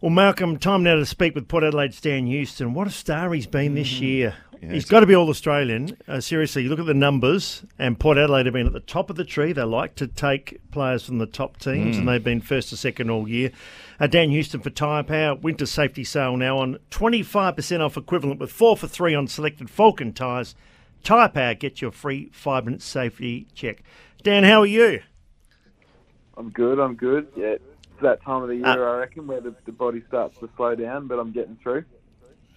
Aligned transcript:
Well, 0.00 0.08
Malcolm, 0.08 0.58
time 0.58 0.82
now 0.82 0.94
to 0.94 1.04
speak 1.04 1.34
with 1.34 1.46
Port 1.46 1.62
Adelaide's 1.62 2.00
Dan 2.00 2.26
Houston. 2.26 2.72
What 2.72 2.86
a 2.86 2.90
star 2.90 3.34
he's 3.34 3.46
been 3.46 3.74
this 3.74 4.00
year. 4.00 4.34
he's 4.58 4.86
got 4.86 5.00
to 5.00 5.06
be 5.06 5.14
all 5.14 5.28
Australian. 5.28 5.94
Uh, 6.08 6.22
seriously, 6.22 6.62
you 6.62 6.70
look 6.70 6.78
at 6.78 6.86
the 6.86 6.94
numbers, 6.94 7.66
and 7.78 8.00
Port 8.00 8.16
Adelaide 8.16 8.46
have 8.46 8.54
been 8.54 8.66
at 8.66 8.72
the 8.72 8.80
top 8.80 9.10
of 9.10 9.16
the 9.16 9.26
tree. 9.26 9.52
They 9.52 9.62
like 9.62 9.96
to 9.96 10.06
take 10.06 10.58
players 10.70 11.04
from 11.04 11.18
the 11.18 11.26
top 11.26 11.58
teams, 11.58 11.98
and 11.98 12.08
they've 12.08 12.24
been 12.24 12.40
first 12.40 12.72
or 12.72 12.76
second 12.76 13.10
all 13.10 13.28
year. 13.28 13.52
Uh, 14.00 14.06
Dan 14.06 14.30
Houston 14.30 14.62
for 14.62 14.70
Tyre 14.70 15.02
Power. 15.02 15.34
Winter 15.34 15.66
safety 15.66 16.02
sale 16.02 16.34
now 16.34 16.56
on 16.56 16.78
25% 16.90 17.80
off 17.80 17.98
equivalent 17.98 18.40
with 18.40 18.50
4 18.50 18.78
for 18.78 18.88
3 18.88 19.14
on 19.14 19.26
selected 19.26 19.68
Falken 19.68 20.14
tyres. 20.14 20.54
Tyre 21.04 21.28
Power, 21.28 21.52
get 21.52 21.82
your 21.82 21.92
free 21.92 22.30
5 22.32 22.64
minute 22.64 22.80
safety 22.80 23.48
check. 23.54 23.82
Dan, 24.22 24.44
how 24.44 24.62
are 24.62 24.66
you? 24.66 25.02
I'm 26.38 26.48
good. 26.48 26.78
I'm 26.78 26.94
good. 26.94 27.28
Yeah, 27.36 27.48
it's 27.48 27.69
that 28.02 28.22
time 28.22 28.42
of 28.42 28.48
the 28.48 28.56
year, 28.56 28.66
Uh, 28.66 28.96
I 28.96 28.98
reckon, 28.98 29.26
where 29.26 29.40
the, 29.40 29.54
the 29.66 29.72
body 29.72 30.02
starts 30.08 30.38
to 30.40 30.48
slow 30.56 30.74
down, 30.74 31.06
but 31.06 31.18
I'm 31.18 31.32
getting 31.32 31.56
through. 31.62 31.84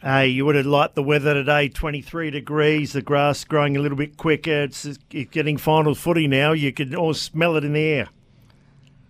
Hey, 0.02 0.28
you 0.28 0.46
would 0.46 0.56
have 0.56 0.66
liked 0.66 0.96
the 0.96 1.04
weather 1.04 1.34
today, 1.34 1.70
23 1.70 2.30
degrees, 2.30 2.92
the 2.92 3.02
grass 3.02 3.46
growing 3.46 3.78
a 3.78 3.80
little 3.80 3.98
bit 3.98 4.18
quicker. 4.18 4.64
It's, 4.64 4.86
it's 4.86 5.00
getting 5.32 5.58
final 5.58 5.96
footy 5.96 6.28
now. 6.28 6.52
You 6.52 6.74
can 6.74 6.94
all 6.94 7.14
smell 7.14 7.56
it 7.56 7.64
in 7.64 7.72
the 7.72 7.84
air. 7.84 8.10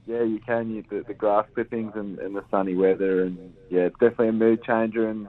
Yeah, 0.05 0.21
you 0.21 0.39
can. 0.39 0.69
You, 0.69 0.83
the, 0.89 1.03
the 1.07 1.13
grass 1.15 1.47
clippings 1.55 1.93
and, 1.95 2.19
and 2.19 2.35
the 2.35 2.43
sunny 2.51 2.75
weather, 2.75 3.23
and 3.23 3.53
yeah, 3.69 3.85
it's 3.85 3.97
definitely 3.99 4.27
a 4.27 4.33
mood 4.33 4.63
changer 4.63 5.07
and 5.09 5.27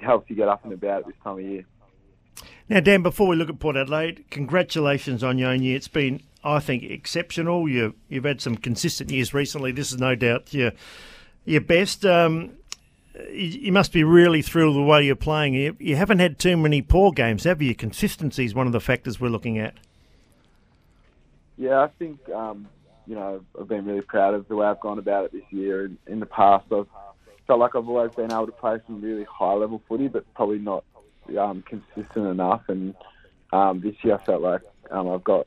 helps 0.00 0.30
you 0.30 0.36
get 0.36 0.48
up 0.48 0.64
and 0.64 0.72
about 0.72 1.00
at 1.00 1.06
this 1.06 1.16
time 1.22 1.38
of 1.38 1.44
year. 1.44 1.64
Now, 2.68 2.80
Dan, 2.80 3.02
before 3.02 3.28
we 3.28 3.36
look 3.36 3.48
at 3.48 3.58
Port 3.58 3.76
Adelaide, 3.76 4.24
congratulations 4.30 5.22
on 5.22 5.38
your 5.38 5.50
own 5.50 5.62
year. 5.62 5.76
It's 5.76 5.88
been, 5.88 6.22
I 6.46 6.60
think, 6.60 6.84
exceptional. 6.84 7.68
You've, 7.68 7.94
you've 8.08 8.24
had 8.24 8.40
some 8.40 8.56
consistent 8.56 9.10
years 9.10 9.34
recently. 9.34 9.72
This 9.72 9.90
is 9.92 9.98
no 9.98 10.14
doubt 10.14 10.54
your, 10.54 10.70
your 11.44 11.60
best. 11.60 12.06
Um, 12.06 12.52
you, 13.32 13.46
you 13.46 13.72
must 13.72 13.92
be 13.92 14.04
really 14.04 14.42
thrilled 14.42 14.76
with 14.76 14.84
the 14.84 14.88
way 14.88 15.04
you're 15.04 15.16
playing. 15.16 15.54
You, 15.54 15.76
you 15.80 15.96
haven't 15.96 16.20
had 16.20 16.38
too 16.38 16.56
many 16.56 16.82
poor 16.82 17.10
games, 17.10 17.44
have 17.44 17.60
you? 17.60 17.74
Consistency 17.74 18.44
is 18.44 18.54
one 18.54 18.66
of 18.66 18.72
the 18.72 18.80
factors 18.80 19.20
we're 19.20 19.28
looking 19.28 19.58
at. 19.58 19.74
Yeah, 21.58 21.80
I 21.80 21.88
think 21.98 22.28
um, 22.28 22.68
you 23.06 23.14
know 23.14 23.42
I've 23.58 23.66
been 23.66 23.86
really 23.86 24.02
proud 24.02 24.34
of 24.34 24.46
the 24.46 24.56
way 24.56 24.66
I've 24.66 24.80
gone 24.80 24.98
about 24.98 25.24
it 25.24 25.32
this 25.32 25.50
year. 25.50 25.86
In, 25.86 25.98
in 26.06 26.20
the 26.20 26.26
past, 26.26 26.66
I've 26.70 26.86
felt 27.46 27.58
like 27.58 27.74
I've 27.74 27.88
always 27.88 28.14
been 28.14 28.30
able 28.30 28.46
to 28.46 28.52
play 28.52 28.78
some 28.86 29.00
really 29.00 29.24
high 29.24 29.54
level 29.54 29.82
footy, 29.88 30.08
but 30.08 30.32
probably 30.34 30.58
not 30.58 30.84
um, 31.38 31.62
consistent 31.62 32.26
enough. 32.26 32.62
And 32.68 32.94
um, 33.52 33.80
this 33.80 33.94
year, 34.02 34.16
I 34.16 34.24
felt 34.24 34.42
like 34.42 34.60
um, 34.90 35.08
I've 35.08 35.24
got 35.24 35.46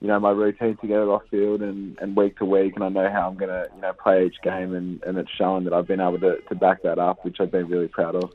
you 0.00 0.08
know 0.08 0.20
my 0.20 0.30
routine 0.30 0.76
together 0.76 1.10
off 1.10 1.22
field 1.30 1.60
and, 1.62 1.98
and 1.98 2.16
week 2.16 2.38
to 2.38 2.44
week, 2.44 2.74
and 2.74 2.84
I 2.84 2.88
know 2.88 3.10
how 3.10 3.28
I'm 3.28 3.36
going 3.36 3.50
to 3.50 3.68
you 3.74 3.80
know 3.80 3.92
play 3.92 4.26
each 4.26 4.40
game, 4.42 4.74
and, 4.74 5.02
and 5.02 5.18
it's 5.18 5.30
shown 5.30 5.64
that 5.64 5.72
I've 5.72 5.86
been 5.86 6.00
able 6.00 6.20
to, 6.20 6.40
to 6.40 6.54
back 6.54 6.82
that 6.82 6.98
up, 6.98 7.24
which 7.24 7.40
I've 7.40 7.50
been 7.50 7.68
really 7.68 7.88
proud 7.88 8.14
of. 8.14 8.32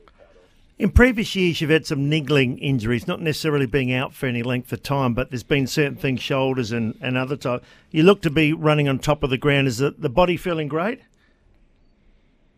In 0.76 0.90
previous 0.90 1.36
years, 1.36 1.60
you've 1.60 1.70
had 1.70 1.86
some 1.86 2.08
niggling 2.08 2.58
injuries, 2.58 3.06
not 3.06 3.20
necessarily 3.20 3.66
being 3.66 3.92
out 3.92 4.12
for 4.12 4.26
any 4.26 4.42
length 4.42 4.72
of 4.72 4.82
time, 4.82 5.14
but 5.14 5.30
there's 5.30 5.44
been 5.44 5.68
certain 5.68 5.94
things, 5.94 6.20
shoulders 6.20 6.72
and, 6.72 6.98
and 7.00 7.16
other 7.16 7.36
type. 7.36 7.62
You 7.92 8.02
look 8.02 8.22
to 8.22 8.30
be 8.30 8.52
running 8.52 8.88
on 8.88 8.98
top 8.98 9.22
of 9.22 9.30
the 9.30 9.38
ground. 9.38 9.68
Is 9.68 9.78
the, 9.78 9.92
the 9.96 10.08
body 10.08 10.36
feeling 10.36 10.66
great? 10.66 11.00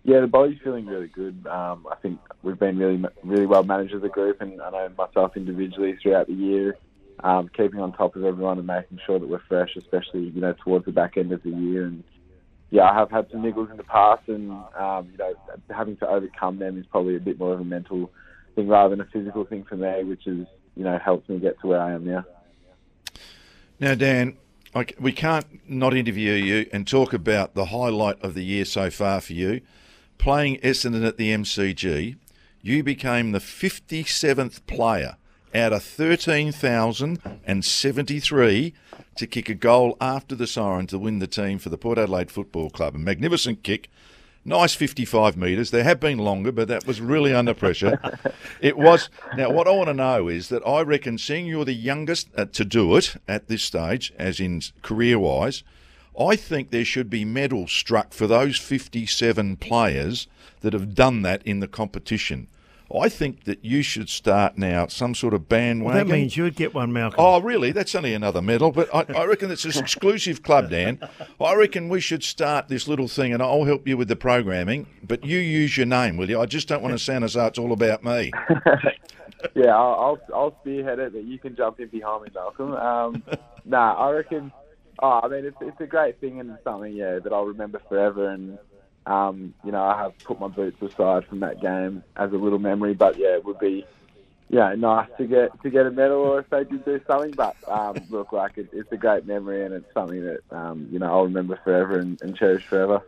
Yeah, 0.03 0.21
the 0.21 0.29
body's 0.29 0.59
feeling 0.65 0.87
really 0.87 1.09
good. 1.09 1.47
Um, 1.47 1.87
I 1.91 1.97
think 1.97 2.19
we've 2.43 2.59
been 2.59 2.79
really, 2.79 3.05
really 3.23 3.45
well 3.45 3.65
managed 3.65 3.93
as 3.93 4.03
a 4.03 4.09
group, 4.09 4.41
and 4.41 4.63
I 4.63 4.71
know 4.71 4.91
myself 4.97 5.37
individually 5.37 5.99
throughout 6.01 6.29
the 6.29 6.33
year, 6.33 6.79
um, 7.21 7.49
keeping 7.49 7.81
on 7.81 7.93
top 7.93 8.17
of 8.17 8.25
everyone 8.25 8.59
and 8.59 8.67
making 8.67 8.99
sure 9.07 9.19
that 9.19 9.29
we're 9.29 9.43
fresh, 9.49 9.71
especially 9.77 10.25
you 10.29 10.41
know 10.41 10.55
towards 10.65 10.85
the 10.85 10.93
back 10.93 11.17
end 11.17 11.33
of 11.33 11.43
the 11.43 11.51
year. 11.51 11.85
And 11.85 12.05
yeah, 12.71 12.91
I 12.91 12.95
have 12.95 13.11
had 13.11 13.29
some 13.31 13.43
niggles 13.43 13.71
in 13.71 13.77
the 13.77 13.85
past, 13.85 14.29
and 14.29 14.51
um, 14.79 15.09
you 15.11 15.19
know 15.19 15.35
having 15.75 15.97
to 15.99 16.09
overcome 16.09 16.59
them 16.59 16.79
is 16.79 16.87
probably 16.87 17.17
a 17.17 17.21
bit 17.21 17.39
more 17.39 17.55
of 17.55 17.61
a 17.61 17.65
mental 17.65 18.11
thing 18.55 18.69
rather 18.69 18.91
than 18.91 19.01
a 19.01 19.11
physical 19.11 19.45
thing 19.45 19.65
for 19.65 19.77
me, 19.77 20.05
which 20.05 20.27
is 20.27 20.47
you 20.75 20.85
know 20.85 20.99
helps 20.99 21.29
me 21.29 21.39
get 21.39 21.61
to 21.61 21.67
where 21.69 21.81
I 21.81 21.93
am 21.93 22.05
now. 22.05 22.25
Now, 23.79 23.95
Dan, 23.95 24.39
I, 24.75 24.87
we 24.99 25.13
can't 25.13 25.47
not 25.69 25.95
interview 25.95 26.33
you 26.33 26.67
and 26.73 26.87
talk 26.87 27.13
about 27.13 27.55
the 27.55 27.67
highlight 27.67 28.23
of 28.23 28.35
the 28.35 28.45
year 28.45 28.65
so 28.65 28.91
far 28.91 29.21
for 29.21 29.33
you. 29.33 29.61
Playing 30.19 30.59
Essendon 30.61 31.07
at 31.07 31.19
the 31.19 31.31
MCG, 31.31 32.17
you 32.63 32.83
became 32.83 33.33
the 33.33 33.39
57th 33.39 34.67
player 34.67 35.17
out 35.55 35.73
of 35.73 35.83
13,073 35.83 38.75
to 39.17 39.27
kick 39.27 39.49
a 39.49 39.55
goal 39.55 39.97
after 40.01 40.35
the 40.35 40.47
siren 40.47 40.87
to 40.89 40.99
win 40.99 41.19
the 41.19 41.27
team 41.27 41.59
for 41.59 41.71
the 41.71 41.79
Port 41.79 41.97
Adelaide 41.99 42.31
Football 42.31 42.71
Club. 42.71 42.95
A 42.95 42.99
magnificent 42.99 43.63
kick. 43.63 43.91
Nice 44.45 44.75
55 44.75 45.37
metres. 45.37 45.71
There 45.73 45.83
have 45.83 45.99
been 45.99 46.19
longer, 46.19 46.53
but 46.53 46.69
that 46.69 46.87
was 46.87 47.01
really 47.01 47.35
under 47.35 47.53
pressure. 47.53 47.99
it 48.61 48.79
was. 48.79 49.11
Now, 49.37 49.51
what 49.51 49.67
I 49.67 49.73
want 49.73 49.89
to 49.89 49.95
know 49.95 50.29
is 50.29 50.51
that 50.51 50.65
I 50.65 50.83
reckon, 50.83 51.19
seeing 51.19 51.47
you're 51.47 51.65
the 51.65 51.73
youngest 51.73 52.29
uh, 52.37 52.45
to 52.45 52.65
do 52.65 52.95
it 52.95 53.17
at 53.27 53.49
this 53.49 53.65
stage, 53.65 54.13
as 54.17 54.39
in 54.39 54.63
career 54.83 55.19
wise, 55.19 55.65
I 56.19 56.37
think 56.37 56.71
there 56.71 56.85
should 56.85 57.11
be 57.11 57.25
medals 57.25 57.73
struck 57.73 58.13
for 58.13 58.29
those 58.29 58.57
57 58.57 59.57
players 59.57 60.29
that 60.61 60.73
have 60.73 60.95
done 60.95 61.23
that 61.23 61.43
in 61.45 61.61
the 61.61 61.69
competition. 61.69 62.49
I 62.95 63.09
think 63.09 63.45
that 63.45 63.65
you 63.65 63.83
should 63.83 64.09
start 64.09 64.57
now 64.57 64.87
some 64.87 65.15
sort 65.15 65.35
of 65.35 65.41
Well, 65.43 65.47
bandwagon. 65.59 66.07
that 66.07 66.13
means 66.13 66.37
you'd 66.37 66.55
get 66.55 66.73
one, 66.73 66.93
Malcolm. 66.93 67.17
Oh, 67.19 67.41
really? 67.41 67.73
That's 67.73 67.95
only 67.95 68.15
another 68.15 68.41
medal, 68.41 68.71
but 68.71 68.89
I, 68.95 69.05
I 69.13 69.25
reckon 69.25 69.51
it's 69.51 69.65
an 69.65 69.77
exclusive 69.83 70.43
club, 70.45 70.71
Dan. 70.71 71.01
I 71.41 71.55
reckon 71.55 71.89
we 71.89 72.01
should 72.01 72.23
start 72.23 72.69
this 72.69 72.87
little 72.87 73.09
thing, 73.09 73.33
and 73.35 73.43
I'll 73.43 73.65
help 73.65 73.89
you 73.89 73.97
with 73.97 74.07
the 74.09 74.17
programming. 74.17 74.87
But 75.03 75.25
you 75.25 75.39
use 75.39 75.77
your 75.77 75.87
name, 75.87 76.17
will 76.17 76.31
you? 76.31 76.41
I 76.41 76.47
just 76.47 76.69
don't 76.69 76.83
want 76.83 76.93
to 76.95 76.99
sound 76.99 77.25
as 77.25 77.35
though 77.35 77.47
it's 77.47 77.59
all 77.59 77.73
about 77.73 78.05
me. 78.05 78.31
yeah, 79.55 79.75
I'll, 79.77 80.19
I'll 80.33 80.35
I'll 80.35 80.57
spearhead 80.61 80.99
it, 80.99 81.13
but 81.13 81.25
you 81.25 81.39
can 81.39 81.57
jump 81.57 81.81
in 81.81 81.89
behind 81.89 82.23
me, 82.23 82.29
Malcolm. 82.35 82.73
Um, 82.73 83.23
nah, 83.65 83.95
I 83.95 84.11
reckon. 84.13 84.53
Oh, 85.03 85.21
I 85.23 85.29
mean, 85.29 85.45
it's 85.45 85.57
it's 85.61 85.81
a 85.81 85.87
great 85.87 86.21
thing 86.21 86.41
and 86.41 86.57
something, 86.65 86.93
yeah, 86.93 87.19
that 87.19 87.33
I'll 87.33 87.45
remember 87.45 87.81
forever. 87.89 88.31
And 88.31 88.59
um, 89.07 89.55
you 89.65 89.73
know, 89.73 89.83
I 89.83 89.97
have 90.03 90.19
put 90.19 90.41
my 90.41 90.49
boots 90.49 90.83
aside 90.83 91.27
from 91.27 91.41
that 91.41 91.61
game 91.61 92.03
as 92.17 92.33
a 92.33 92.37
little 92.37 92.59
memory. 92.59 92.95
But 92.95 93.17
yeah, 93.17 93.37
it 93.37 93.45
would 93.45 93.59
be, 93.59 93.87
yeah, 94.51 94.75
nice 94.75 95.09
to 95.19 95.27
get 95.27 95.63
to 95.63 95.71
get 95.71 95.87
a 95.87 95.91
medal 95.91 96.19
or 96.19 96.41
if 96.41 96.51
they 96.51 96.65
did 96.65 96.85
do 96.85 97.01
something. 97.07 97.33
But 97.33 97.57
um, 97.69 97.97
look, 98.11 98.33
like 98.33 98.59
it, 98.59 98.69
it's 98.73 98.91
a 98.93 98.97
great 98.97 99.27
memory 99.27 99.65
and 99.65 99.75
it's 99.75 99.93
something 99.95 100.25
that 100.25 100.41
um, 100.51 100.89
you 100.91 100.99
know 100.99 101.07
I'll 101.07 101.25
remember 101.25 101.59
forever 101.63 101.99
and, 101.99 102.21
and 102.21 102.37
cherish 102.37 102.67
forever. 102.67 103.03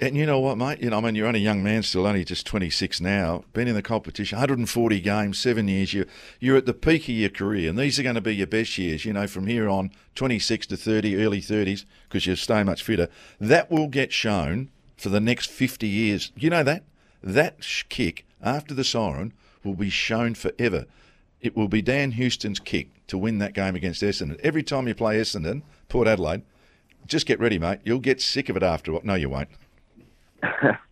And 0.00 0.16
you 0.16 0.26
know 0.26 0.38
what, 0.38 0.56
mate? 0.58 0.80
You 0.80 0.90
know, 0.90 0.98
I 0.98 1.00
mean, 1.00 1.16
you're 1.16 1.26
only 1.26 1.40
a 1.40 1.42
young 1.42 1.62
man 1.62 1.82
still, 1.82 2.06
only 2.06 2.24
just 2.24 2.46
26 2.46 3.00
now. 3.00 3.42
Been 3.52 3.66
in 3.66 3.74
the 3.74 3.82
competition, 3.82 4.36
140 4.36 5.00
games, 5.00 5.38
seven 5.40 5.66
years. 5.66 5.92
You, 5.92 6.06
you're 6.38 6.56
at 6.56 6.66
the 6.66 6.74
peak 6.74 7.02
of 7.04 7.16
your 7.16 7.30
career, 7.30 7.68
and 7.68 7.76
these 7.76 7.98
are 7.98 8.04
going 8.04 8.14
to 8.14 8.20
be 8.20 8.36
your 8.36 8.46
best 8.46 8.78
years. 8.78 9.04
You 9.04 9.12
know, 9.12 9.26
from 9.26 9.48
here 9.48 9.68
on, 9.68 9.90
26 10.14 10.68
to 10.68 10.76
30, 10.76 11.24
early 11.24 11.40
30s, 11.40 11.84
because 12.08 12.26
you're 12.26 12.36
stay 12.36 12.62
much 12.62 12.84
fitter. 12.84 13.08
That 13.40 13.72
will 13.72 13.88
get 13.88 14.12
shown 14.12 14.70
for 14.98 15.08
the 15.08 15.20
next 15.20 15.50
50 15.50 15.86
years. 15.86 16.32
You 16.36 16.50
know 16.50 16.62
that? 16.64 16.84
That 17.22 17.66
kick 17.88 18.26
after 18.42 18.74
the 18.74 18.84
siren 18.84 19.32
will 19.64 19.74
be 19.74 19.90
shown 19.90 20.34
forever. 20.34 20.86
It 21.40 21.56
will 21.56 21.68
be 21.68 21.80
Dan 21.80 22.12
Houston's 22.12 22.58
kick 22.58 22.88
to 23.06 23.16
win 23.16 23.38
that 23.38 23.54
game 23.54 23.74
against 23.74 24.02
Essendon. 24.02 24.38
Every 24.40 24.62
time 24.62 24.88
you 24.88 24.94
play 24.94 25.18
Essendon, 25.18 25.62
Port 25.88 26.06
Adelaide, 26.06 26.42
just 27.06 27.26
get 27.26 27.40
ready, 27.40 27.58
mate. 27.58 27.80
You'll 27.84 28.00
get 28.00 28.20
sick 28.20 28.48
of 28.48 28.56
it 28.56 28.62
after. 28.62 28.98
No, 29.02 29.14
you 29.14 29.30
won't. 29.30 29.48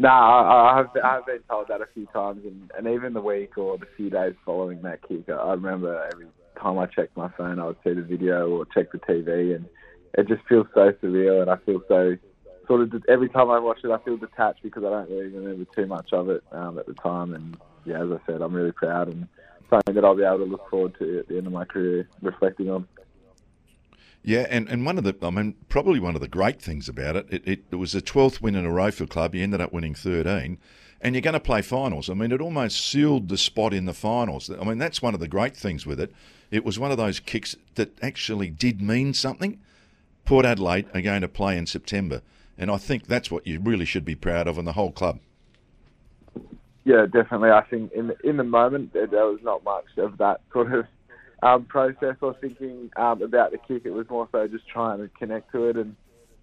No, 0.00 0.08
I, 0.08 0.72
I 0.72 0.76
have 0.78 0.88
I 1.04 1.14
have 1.16 1.26
been 1.26 1.40
told 1.50 1.68
that 1.68 1.82
a 1.82 1.86
few 1.92 2.06
times, 2.06 2.42
and, 2.46 2.70
and 2.74 2.88
even 2.88 3.12
the 3.12 3.20
week 3.20 3.58
or 3.58 3.76
the 3.76 3.84
few 3.98 4.08
days 4.08 4.32
following 4.46 4.80
that 4.80 5.06
kick, 5.06 5.28
I 5.28 5.50
remember 5.50 6.08
every 6.10 6.26
time 6.58 6.78
I 6.78 6.86
checked 6.86 7.14
my 7.18 7.28
phone, 7.36 7.58
I 7.58 7.66
would 7.66 7.76
see 7.84 7.92
the 7.92 8.00
video 8.00 8.48
or 8.48 8.64
check 8.64 8.92
the 8.92 8.98
TV, 8.98 9.54
and 9.54 9.66
it 10.14 10.26
just 10.26 10.40
feels 10.48 10.68
so 10.72 10.92
surreal, 11.02 11.42
and 11.42 11.50
I 11.50 11.56
feel 11.66 11.82
so 11.86 12.16
sort 12.70 12.82
of 12.82 13.04
every 13.08 13.28
time 13.28 13.50
I 13.50 13.58
watch 13.58 13.78
it, 13.82 13.90
I 13.90 13.98
feel 13.98 14.16
detached 14.16 14.62
because 14.62 14.84
I 14.84 14.90
don't 14.90 15.10
really 15.10 15.26
remember 15.26 15.66
too 15.74 15.86
much 15.86 16.12
of 16.12 16.28
it 16.30 16.44
um, 16.52 16.78
at 16.78 16.86
the 16.86 16.94
time, 16.94 17.34
and 17.34 17.56
yeah, 17.84 18.00
as 18.00 18.12
I 18.12 18.18
said, 18.26 18.42
I'm 18.42 18.54
really 18.54 18.70
proud 18.70 19.08
and 19.08 19.26
something 19.68 19.94
that 19.94 20.04
I'll 20.04 20.14
be 20.14 20.22
able 20.22 20.38
to 20.38 20.44
look 20.44 20.70
forward 20.70 20.94
to 21.00 21.18
at 21.18 21.28
the 21.28 21.36
end 21.36 21.48
of 21.48 21.52
my 21.52 21.64
career, 21.64 22.08
reflecting 22.22 22.70
on. 22.70 22.86
Yeah, 24.22 24.46
and, 24.50 24.68
and 24.68 24.86
one 24.86 24.98
of 24.98 25.04
the, 25.04 25.16
I 25.22 25.30
mean, 25.30 25.56
probably 25.68 25.98
one 25.98 26.14
of 26.14 26.20
the 26.20 26.28
great 26.28 26.62
things 26.62 26.88
about 26.88 27.16
it, 27.16 27.26
it, 27.30 27.42
it, 27.44 27.64
it 27.72 27.76
was 27.76 27.92
the 27.92 28.02
12th 28.02 28.40
win 28.40 28.54
in 28.54 28.66
a 28.66 28.70
row 28.70 28.90
for 28.92 29.06
club. 29.06 29.34
You 29.34 29.42
ended 29.42 29.60
up 29.60 29.72
winning 29.72 29.94
13, 29.94 30.58
and 31.00 31.14
you're 31.14 31.22
going 31.22 31.34
to 31.34 31.40
play 31.40 31.62
finals. 31.62 32.08
I 32.08 32.14
mean, 32.14 32.30
it 32.30 32.40
almost 32.40 32.86
sealed 32.86 33.28
the 33.28 33.38
spot 33.38 33.72
in 33.72 33.86
the 33.86 33.94
finals. 33.94 34.50
I 34.50 34.62
mean, 34.62 34.78
that's 34.78 35.02
one 35.02 35.14
of 35.14 35.20
the 35.20 35.28
great 35.28 35.56
things 35.56 35.86
with 35.86 35.98
it. 35.98 36.12
It 36.50 36.64
was 36.64 36.78
one 36.78 36.92
of 36.92 36.98
those 36.98 37.18
kicks 37.18 37.56
that 37.74 37.98
actually 38.02 38.50
did 38.50 38.80
mean 38.80 39.14
something. 39.14 39.58
Port 40.24 40.44
Adelaide 40.44 40.86
are 40.94 41.00
going 41.00 41.22
to 41.22 41.28
play 41.28 41.56
in 41.56 41.66
September, 41.66 42.20
and 42.60 42.70
I 42.70 42.76
think 42.76 43.06
that's 43.06 43.30
what 43.30 43.46
you 43.46 43.58
really 43.58 43.84
should 43.84 44.04
be 44.04 44.14
proud 44.14 44.46
of, 44.46 44.58
in 44.58 44.64
the 44.64 44.72
whole 44.74 44.92
club. 44.92 45.18
Yeah, 46.84 47.06
definitely. 47.06 47.50
I 47.50 47.62
think 47.68 47.92
in 47.92 48.12
in 48.22 48.36
the 48.36 48.44
moment 48.44 48.92
there, 48.92 49.06
there 49.06 49.26
was 49.26 49.40
not 49.42 49.64
much 49.64 49.86
of 49.96 50.18
that 50.18 50.40
sort 50.52 50.72
of 50.72 50.86
um, 51.42 51.64
process 51.64 52.16
or 52.20 52.34
thinking 52.40 52.90
um, 52.96 53.22
about 53.22 53.50
the 53.50 53.58
kick. 53.58 53.82
It 53.84 53.90
was 53.90 54.08
more 54.08 54.28
so 54.30 54.46
just 54.46 54.68
trying 54.68 54.98
to 54.98 55.08
connect 55.18 55.50
to 55.52 55.64
it 55.64 55.76
and 55.76 55.96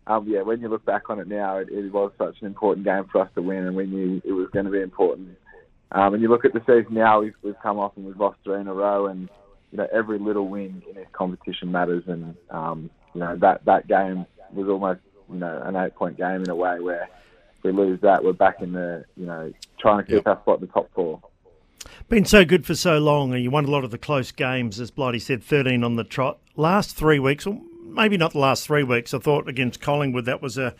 um, 0.07 0.25
yeah, 0.27 0.41
when 0.41 0.61
you 0.61 0.69
look 0.69 0.85
back 0.85 1.09
on 1.09 1.19
it 1.19 1.27
now, 1.27 1.57
it, 1.57 1.67
it, 1.69 1.91
was 1.91 2.11
such 2.17 2.37
an 2.39 2.47
important 2.47 2.85
game 2.85 3.05
for 3.11 3.21
us 3.21 3.29
to 3.35 3.41
win, 3.41 3.65
and 3.65 3.75
we 3.75 3.85
knew 3.85 4.21
it 4.23 4.31
was 4.31 4.47
going 4.53 4.65
to 4.65 4.71
be 4.71 4.81
important. 4.81 5.37
Um, 5.91 6.13
and 6.13 6.23
you 6.23 6.29
look 6.29 6.45
at 6.45 6.53
the 6.53 6.61
season 6.61 6.93
now, 6.93 7.21
we've, 7.21 7.35
we've 7.43 7.59
come 7.61 7.77
off 7.77 7.91
and 7.97 8.05
we've 8.05 8.19
lost 8.19 8.37
three 8.43 8.59
in 8.59 8.67
a 8.67 8.73
row, 8.73 9.07
and 9.07 9.29
you 9.71 9.77
know 9.77 9.87
every 9.93 10.17
little 10.17 10.47
win 10.47 10.81
in 10.87 10.95
this 10.95 11.07
competition 11.11 11.71
matters. 11.71 12.03
And 12.07 12.35
um, 12.49 12.89
you 13.13 13.19
know 13.19 13.37
that 13.41 13.65
that 13.65 13.87
game 13.87 14.25
was 14.53 14.69
almost 14.69 15.01
you 15.29 15.39
know 15.39 15.61
an 15.63 15.75
eight 15.75 15.95
point 15.95 16.17
game 16.17 16.43
in 16.43 16.49
a 16.49 16.55
way 16.55 16.79
where 16.79 17.09
if 17.57 17.63
we 17.63 17.71
lose 17.71 17.99
that, 18.01 18.23
we're 18.23 18.33
back 18.33 18.61
in 18.61 18.73
the 18.73 19.05
you 19.15 19.25
know 19.25 19.51
trying 19.79 19.97
to 19.97 20.03
keep 20.03 20.25
yep. 20.25 20.27
our 20.27 20.41
spot 20.41 20.59
in 20.59 20.67
the 20.67 20.71
top 20.71 20.89
four. 20.93 21.21
Been 22.09 22.25
so 22.25 22.45
good 22.45 22.65
for 22.65 22.75
so 22.75 22.97
long, 22.97 23.33
and 23.33 23.43
you 23.43 23.51
won 23.51 23.65
a 23.65 23.71
lot 23.71 23.83
of 23.83 23.91
the 23.91 23.97
close 23.97 24.31
games, 24.31 24.79
as 24.79 24.91
Blighty 24.91 25.19
said, 25.19 25.43
13 25.43 25.83
on 25.83 25.95
the 25.95 26.03
trot. 26.03 26.39
Last 26.55 26.95
three 26.95 27.19
weeks, 27.19 27.45
or 27.45 27.59
maybe 27.83 28.17
not 28.17 28.33
the 28.33 28.39
last 28.39 28.65
three 28.65 28.83
weeks, 28.83 29.13
I 29.13 29.19
thought 29.19 29.47
against 29.47 29.81
Collingwood 29.81 30.25
that 30.25 30.41
was 30.41 30.57
a 30.57 30.75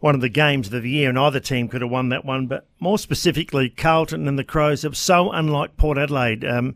one 0.00 0.16
of 0.16 0.20
the 0.20 0.28
games 0.28 0.72
of 0.72 0.82
the 0.82 0.90
year, 0.90 1.08
and 1.08 1.18
either 1.18 1.38
team 1.38 1.68
could 1.68 1.80
have 1.80 1.90
won 1.90 2.08
that 2.08 2.24
one. 2.24 2.48
But 2.48 2.66
more 2.80 2.98
specifically, 2.98 3.68
Carlton 3.68 4.26
and 4.26 4.36
the 4.36 4.44
Crows 4.44 4.84
are 4.84 4.94
so 4.94 5.30
unlike 5.30 5.76
Port 5.76 5.96
Adelaide. 5.96 6.44
Um, 6.44 6.74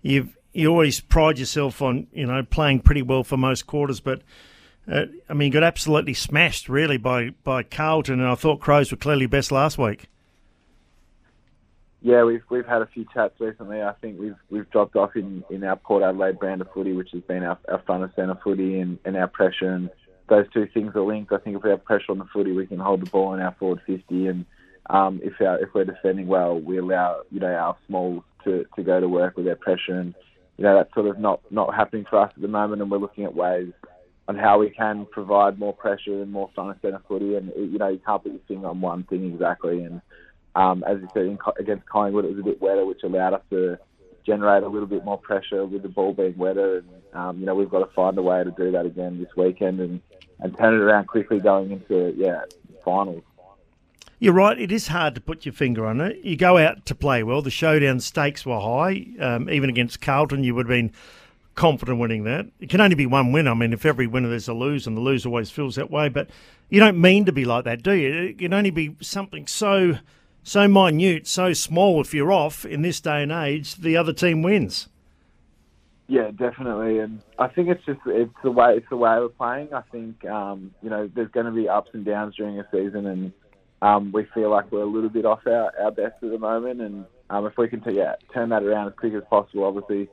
you've 0.00 0.36
you 0.52 0.68
always 0.68 1.00
pride 1.00 1.38
yourself 1.38 1.82
on 1.82 2.06
you 2.12 2.26
know 2.26 2.42
playing 2.42 2.80
pretty 2.80 3.02
well 3.02 3.24
for 3.24 3.36
most 3.36 3.66
quarters, 3.66 4.00
but 4.00 4.22
uh, 4.90 5.06
I 5.28 5.34
mean, 5.34 5.52
got 5.52 5.62
absolutely 5.62 6.14
smashed 6.14 6.68
really 6.68 6.96
by 6.96 7.30
by 7.44 7.62
Carlton, 7.62 8.20
and 8.20 8.28
I 8.28 8.34
thought 8.34 8.60
Crows 8.60 8.90
were 8.90 8.96
clearly 8.96 9.26
best 9.26 9.52
last 9.52 9.78
week. 9.78 10.06
Yeah, 12.00 12.24
we've 12.24 12.42
we've 12.48 12.66
had 12.66 12.80
a 12.80 12.86
few 12.86 13.06
chats 13.12 13.34
recently. 13.40 13.82
I 13.82 13.92
think 14.00 14.18
we've 14.18 14.36
we've 14.50 14.70
dropped 14.70 14.96
off 14.96 15.16
in, 15.16 15.44
in 15.50 15.64
our 15.64 15.76
Port 15.76 16.02
Adelaide 16.02 16.38
brand 16.38 16.60
of 16.60 16.72
footy, 16.72 16.92
which 16.92 17.10
has 17.12 17.22
been 17.22 17.42
our, 17.42 17.58
our 17.68 17.80
front 17.80 18.04
and 18.04 18.12
centre 18.14 18.38
footy 18.42 18.80
and, 18.80 18.98
and 19.04 19.16
our 19.16 19.26
pressure, 19.26 19.70
and 19.70 19.90
those 20.28 20.46
two 20.52 20.66
things 20.72 20.94
are 20.94 21.02
linked. 21.02 21.32
I 21.32 21.38
think 21.38 21.56
if 21.56 21.62
we 21.62 21.70
have 21.70 21.84
pressure 21.84 22.12
on 22.12 22.18
the 22.18 22.26
footy, 22.32 22.52
we 22.52 22.66
can 22.66 22.78
hold 22.78 23.02
the 23.02 23.10
ball 23.10 23.34
in 23.34 23.40
our 23.40 23.54
forward 23.58 23.80
fifty, 23.86 24.26
and 24.26 24.46
um, 24.88 25.20
if 25.22 25.40
our, 25.40 25.58
if 25.58 25.70
we're 25.74 25.84
defending 25.84 26.28
well, 26.28 26.58
we 26.58 26.78
allow 26.78 27.22
you 27.30 27.40
know 27.40 27.52
our 27.52 27.76
smalls 27.86 28.22
to, 28.44 28.64
to 28.76 28.82
go 28.82 29.00
to 29.00 29.08
work 29.08 29.36
with 29.36 29.44
their 29.44 29.56
pressure, 29.56 29.98
and 29.98 30.14
you 30.56 30.64
know 30.64 30.76
that's 30.76 30.94
sort 30.94 31.08
of 31.08 31.18
not 31.18 31.40
not 31.50 31.74
happening 31.74 32.06
for 32.08 32.20
us 32.20 32.32
at 32.34 32.40
the 32.40 32.48
moment, 32.48 32.80
and 32.80 32.90
we're 32.90 32.98
looking 32.98 33.24
at 33.24 33.34
ways 33.34 33.72
on 34.28 34.36
how 34.36 34.58
we 34.58 34.68
can 34.70 35.06
provide 35.06 35.58
more 35.58 35.72
pressure 35.72 36.22
and 36.22 36.30
more 36.30 36.50
front 36.54 36.70
and 36.70 36.80
centre 36.82 37.02
footy. 37.08 37.34
And 37.34 37.50
you 37.56 37.78
know, 37.78 37.88
you 37.88 38.00
can't 38.04 38.22
put 38.22 38.32
your 38.32 38.42
finger 38.46 38.68
on 38.68 38.80
one 38.80 39.04
thing 39.04 39.24
exactly. 39.24 39.82
And 39.82 40.02
um, 40.54 40.84
as 40.86 40.98
you 41.00 41.08
said, 41.14 41.24
in, 41.24 41.38
against 41.58 41.86
Collingwood, 41.86 42.26
it 42.26 42.30
was 42.32 42.40
a 42.40 42.42
bit 42.42 42.60
wetter, 42.60 42.84
which 42.84 43.02
allowed 43.02 43.34
us 43.34 43.42
to 43.50 43.78
generate 44.26 44.62
a 44.62 44.68
little 44.68 44.86
bit 44.86 45.04
more 45.04 45.18
pressure 45.18 45.64
with 45.64 45.82
the 45.82 45.88
ball 45.88 46.12
being 46.12 46.36
wetter. 46.36 46.78
And 46.78 46.88
um, 47.14 47.40
you 47.40 47.46
know, 47.46 47.54
we've 47.54 47.70
got 47.70 47.80
to 47.80 47.92
find 47.94 48.18
a 48.18 48.22
way 48.22 48.44
to 48.44 48.50
do 48.50 48.70
that 48.72 48.84
again 48.84 49.18
this 49.18 49.34
weekend 49.36 49.80
and 49.80 50.00
and 50.40 50.56
turn 50.56 50.74
it 50.74 50.80
around 50.80 51.06
quickly 51.06 51.40
going 51.40 51.72
into 51.72 52.14
yeah 52.16 52.42
finals. 52.84 53.22
You're 54.20 54.34
right. 54.34 54.58
It 54.58 54.72
is 54.72 54.88
hard 54.88 55.14
to 55.14 55.20
put 55.20 55.46
your 55.46 55.52
finger 55.52 55.86
on 55.86 56.00
it. 56.00 56.24
You 56.24 56.36
go 56.36 56.58
out 56.58 56.84
to 56.86 56.94
play 56.94 57.22
well. 57.22 57.40
The 57.40 57.50
showdown 57.50 58.00
stakes 58.00 58.44
were 58.44 58.58
high. 58.58 59.06
Um, 59.20 59.48
even 59.48 59.70
against 59.70 60.00
Carlton, 60.00 60.42
you 60.42 60.56
would 60.56 60.66
have 60.66 60.76
been 60.76 60.92
confident 61.58 61.98
winning 61.98 62.22
that. 62.24 62.46
It 62.60 62.70
can 62.70 62.80
only 62.80 62.94
be 62.94 63.04
one 63.04 63.32
win. 63.32 63.48
I 63.48 63.54
mean, 63.54 63.72
if 63.72 63.84
every 63.84 64.06
winner 64.06 64.28
there's 64.28 64.48
a 64.48 64.54
lose, 64.54 64.86
and 64.86 64.96
the 64.96 65.00
lose 65.00 65.26
always 65.26 65.50
feels 65.50 65.74
that 65.74 65.90
way. 65.90 66.08
But 66.08 66.30
you 66.70 66.78
don't 66.78 67.00
mean 67.00 67.24
to 67.24 67.32
be 67.32 67.44
like 67.44 67.64
that, 67.64 67.82
do 67.82 67.92
you? 67.92 68.28
It 68.28 68.38
can 68.38 68.54
only 68.54 68.70
be 68.70 68.96
something 69.00 69.46
so 69.46 69.98
so 70.44 70.68
minute, 70.68 71.26
so 71.26 71.52
small. 71.52 72.00
If 72.00 72.14
you're 72.14 72.32
off 72.32 72.64
in 72.64 72.82
this 72.82 73.00
day 73.00 73.24
and 73.24 73.32
age, 73.32 73.74
the 73.74 73.96
other 73.96 74.12
team 74.12 74.40
wins. 74.42 74.88
Yeah, 76.06 76.30
definitely, 76.30 77.00
and 77.00 77.20
I 77.38 77.48
think 77.48 77.68
it's 77.68 77.84
just 77.84 78.00
it's 78.06 78.32
the 78.42 78.52
way 78.52 78.76
it's 78.76 78.88
the 78.88 78.96
way 78.96 79.18
we're 79.18 79.28
playing. 79.28 79.74
I 79.74 79.82
think 79.92 80.24
um, 80.24 80.72
you 80.80 80.88
know 80.88 81.10
there's 81.12 81.30
going 81.32 81.46
to 81.46 81.52
be 81.52 81.68
ups 81.68 81.90
and 81.92 82.04
downs 82.04 82.36
during 82.36 82.58
a 82.60 82.66
season, 82.70 83.04
and 83.04 83.32
um, 83.82 84.12
we 84.12 84.26
feel 84.32 84.48
like 84.48 84.70
we're 84.70 84.82
a 84.82 84.86
little 84.86 85.10
bit 85.10 85.26
off 85.26 85.40
our, 85.46 85.72
our 85.82 85.90
best 85.90 86.14
at 86.22 86.30
the 86.30 86.38
moment. 86.38 86.80
And 86.80 87.04
um, 87.28 87.46
if 87.46 87.58
we 87.58 87.68
can 87.68 87.80
t- 87.80 87.96
yeah, 87.96 88.14
turn 88.32 88.48
that 88.50 88.62
around 88.62 88.86
as 88.86 88.94
quick 88.96 89.12
as 89.12 89.24
possible, 89.28 89.64
obviously 89.64 90.08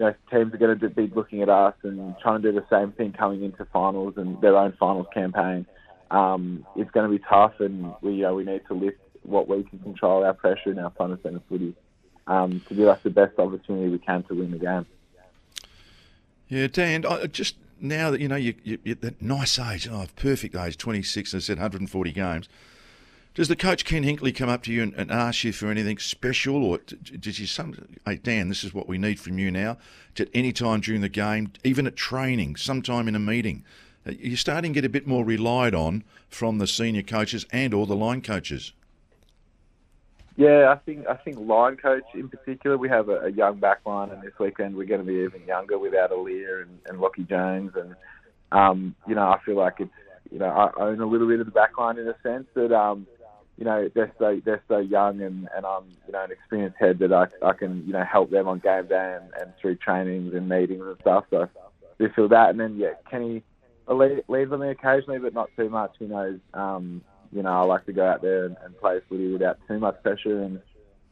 you 0.00 0.06
know, 0.06 0.14
teams 0.30 0.54
are 0.54 0.56
going 0.56 0.78
to 0.78 0.88
be 0.88 1.12
looking 1.14 1.42
at 1.42 1.50
us 1.50 1.74
and 1.82 2.16
trying 2.22 2.40
to 2.40 2.50
do 2.50 2.58
the 2.58 2.66
same 2.70 2.92
thing 2.92 3.12
coming 3.12 3.44
into 3.44 3.66
finals 3.66 4.14
and 4.16 4.40
their 4.40 4.56
own 4.56 4.72
finals 4.80 5.06
campaign. 5.12 5.66
Um, 6.10 6.64
it's 6.74 6.90
going 6.90 7.10
to 7.10 7.18
be 7.18 7.22
tough, 7.28 7.60
and 7.60 7.92
we 8.00 8.14
you 8.14 8.22
know, 8.22 8.34
we 8.34 8.44
need 8.44 8.62
to 8.68 8.74
lift 8.74 8.98
what 9.24 9.46
we 9.46 9.62
can 9.62 9.78
control, 9.80 10.24
our 10.24 10.32
pressure 10.32 10.70
and 10.70 10.80
our 10.80 10.90
front 10.92 11.12
and 11.12 11.22
centre 11.22 11.42
footy, 11.50 11.74
um, 12.26 12.62
to 12.68 12.74
give 12.74 12.88
us 12.88 12.98
the 13.02 13.10
best 13.10 13.38
opportunity 13.38 13.90
we 13.90 13.98
can 13.98 14.22
to 14.24 14.34
win 14.34 14.50
the 14.50 14.58
game. 14.58 14.86
Yeah, 16.48 16.66
Dan, 16.66 17.04
I, 17.04 17.26
just 17.26 17.56
now 17.78 18.10
that 18.10 18.22
you 18.22 18.28
know 18.28 18.36
you, 18.36 18.54
you, 18.64 18.78
you're 18.82 18.94
that 18.96 19.20
nice 19.20 19.58
age, 19.58 19.86
oh, 19.86 20.06
perfect 20.16 20.56
age, 20.56 20.78
26, 20.78 21.34
I 21.34 21.38
said 21.40 21.58
140 21.58 22.12
games. 22.12 22.48
Does 23.40 23.48
the 23.48 23.56
coach 23.56 23.86
Ken 23.86 24.02
Hinkley 24.02 24.36
come 24.36 24.50
up 24.50 24.62
to 24.64 24.70
you 24.70 24.82
and, 24.82 24.92
and 24.92 25.10
ask 25.10 25.44
you 25.44 25.52
for 25.54 25.70
anything 25.70 25.96
special, 25.96 26.62
or 26.62 26.76
does 26.76 27.38
he 27.38 27.46
some? 27.46 27.74
Hey 28.04 28.16
Dan, 28.16 28.50
this 28.50 28.62
is 28.62 28.74
what 28.74 28.86
we 28.86 28.98
need 28.98 29.18
from 29.18 29.38
you 29.38 29.50
now. 29.50 29.78
At 30.18 30.28
any 30.34 30.52
time 30.52 30.80
during 30.80 31.00
the 31.00 31.08
game, 31.08 31.50
even 31.64 31.86
at 31.86 31.96
training, 31.96 32.56
sometime 32.56 33.08
in 33.08 33.14
a 33.14 33.18
meeting, 33.18 33.64
you're 34.04 34.36
starting 34.36 34.74
to 34.74 34.82
get 34.82 34.84
a 34.84 34.90
bit 34.90 35.06
more 35.06 35.24
relied 35.24 35.74
on 35.74 36.04
from 36.28 36.58
the 36.58 36.66
senior 36.66 37.00
coaches 37.00 37.46
and 37.50 37.72
or 37.72 37.86
the 37.86 37.96
line 37.96 38.20
coaches. 38.20 38.74
Yeah, 40.36 40.70
I 40.70 40.76
think 40.76 41.06
I 41.06 41.14
think 41.14 41.38
line 41.38 41.78
coach 41.78 42.04
in 42.12 42.28
particular. 42.28 42.76
We 42.76 42.90
have 42.90 43.08
a, 43.08 43.20
a 43.20 43.30
young 43.30 43.58
back 43.58 43.86
line, 43.86 44.10
and 44.10 44.20
this 44.20 44.38
weekend 44.38 44.76
we're 44.76 44.84
going 44.84 45.00
to 45.00 45.06
be 45.06 45.20
even 45.20 45.46
younger 45.46 45.78
without 45.78 46.10
Aliir 46.10 46.60
and, 46.60 46.78
and 46.90 46.98
Lachie 46.98 47.26
Jones, 47.26 47.72
and 47.74 47.96
um, 48.52 48.94
you 49.08 49.14
know 49.14 49.30
I 49.30 49.38
feel 49.46 49.56
like 49.56 49.76
it's 49.78 49.90
you 50.30 50.40
know 50.40 50.50
I 50.50 50.72
own 50.78 51.00
a 51.00 51.06
little 51.06 51.26
bit 51.26 51.40
of 51.40 51.46
the 51.46 51.52
back 51.52 51.78
line 51.78 51.96
in 51.96 52.06
a 52.06 52.16
sense 52.22 52.46
that 52.52 52.70
um, 52.78 53.06
you 53.60 53.66
know 53.66 53.88
they're 53.94 54.12
so 54.18 54.40
they're 54.44 54.62
so 54.66 54.78
young 54.78 55.20
and, 55.20 55.46
and 55.54 55.66
I'm 55.66 55.84
you 56.06 56.12
know 56.12 56.24
an 56.24 56.32
experienced 56.32 56.78
head 56.80 56.98
that 57.00 57.12
I, 57.12 57.26
I 57.46 57.52
can 57.52 57.86
you 57.86 57.92
know 57.92 58.02
help 58.10 58.30
them 58.30 58.48
on 58.48 58.58
game 58.58 58.86
day 58.86 59.18
and, 59.20 59.30
and 59.38 59.52
through 59.60 59.76
trainings 59.76 60.34
and 60.34 60.48
meetings 60.48 60.82
and 60.82 60.96
stuff. 61.02 61.26
So 61.30 61.46
we 61.98 62.08
feel 62.08 62.28
that, 62.28 62.50
and 62.50 62.58
then 62.58 62.76
yeah, 62.76 62.94
Kenny 63.08 63.44
leads 63.86 64.52
on 64.52 64.60
me 64.60 64.70
occasionally, 64.70 65.18
but 65.18 65.34
not 65.34 65.50
too 65.56 65.68
much. 65.68 65.92
He 65.98 66.06
knows 66.06 66.40
um, 66.54 67.02
you 67.30 67.42
know 67.42 67.50
I 67.50 67.60
like 67.64 67.84
to 67.84 67.92
go 67.92 68.06
out 68.06 68.22
there 68.22 68.46
and, 68.46 68.56
and 68.64 68.76
play 68.78 69.00
footy 69.08 69.30
without 69.30 69.58
too 69.68 69.78
much 69.78 70.02
pressure, 70.02 70.42
and 70.42 70.60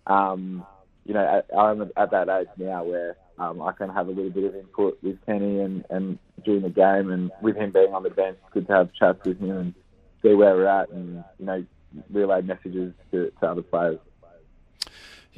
um, 0.06 0.66
you 1.04 1.12
know 1.12 1.42
I'm 1.56 1.82
at 1.98 2.10
that 2.12 2.30
age 2.30 2.48
now 2.56 2.82
where 2.82 3.14
um, 3.38 3.60
I 3.60 3.72
can 3.72 3.90
have 3.90 4.08
a 4.08 4.10
little 4.10 4.30
bit 4.30 4.44
of 4.44 4.56
input 4.56 4.98
with 5.02 5.18
Kenny 5.26 5.60
and, 5.60 5.84
and 5.90 6.18
during 6.46 6.62
the 6.62 6.70
game, 6.70 7.10
and 7.10 7.30
with 7.42 7.56
him 7.56 7.72
being 7.72 7.92
on 7.92 8.04
the 8.04 8.10
bench, 8.10 8.38
it's 8.42 8.54
good 8.54 8.66
to 8.68 8.72
have 8.72 8.94
chats 8.94 9.20
with 9.26 9.38
him 9.38 9.50
and 9.50 9.74
see 10.22 10.32
where 10.32 10.54
we're 10.54 10.66
at, 10.66 10.88
and 10.88 11.22
you 11.38 11.44
know 11.44 11.62
relay 12.10 12.42
messages 12.42 12.92
to, 13.10 13.32
to 13.40 13.46
other 13.46 13.62
players. 13.62 13.98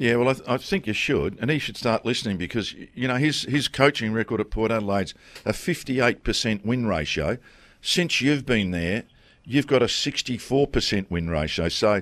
Yeah, 0.01 0.15
well, 0.15 0.29
I, 0.29 0.33
th- 0.33 0.49
I, 0.49 0.57
think 0.57 0.87
you 0.87 0.93
should, 0.93 1.37
and 1.39 1.51
he 1.51 1.59
should 1.59 1.77
start 1.77 2.05
listening 2.05 2.37
because 2.37 2.73
you 2.73 3.07
know 3.07 3.17
his 3.17 3.43
his 3.43 3.67
coaching 3.67 4.13
record 4.13 4.41
at 4.41 4.49
Port 4.49 4.71
Adelaide's 4.71 5.13
a 5.45 5.53
fifty 5.53 5.99
eight 5.99 6.23
percent 6.23 6.65
win 6.65 6.87
ratio. 6.87 7.37
Since 7.81 8.19
you've 8.19 8.43
been 8.43 8.71
there, 8.71 9.03
you've 9.45 9.67
got 9.67 9.83
a 9.83 9.87
sixty 9.87 10.39
four 10.39 10.65
percent 10.65 11.11
win 11.11 11.29
ratio. 11.29 11.69
So, 11.69 12.01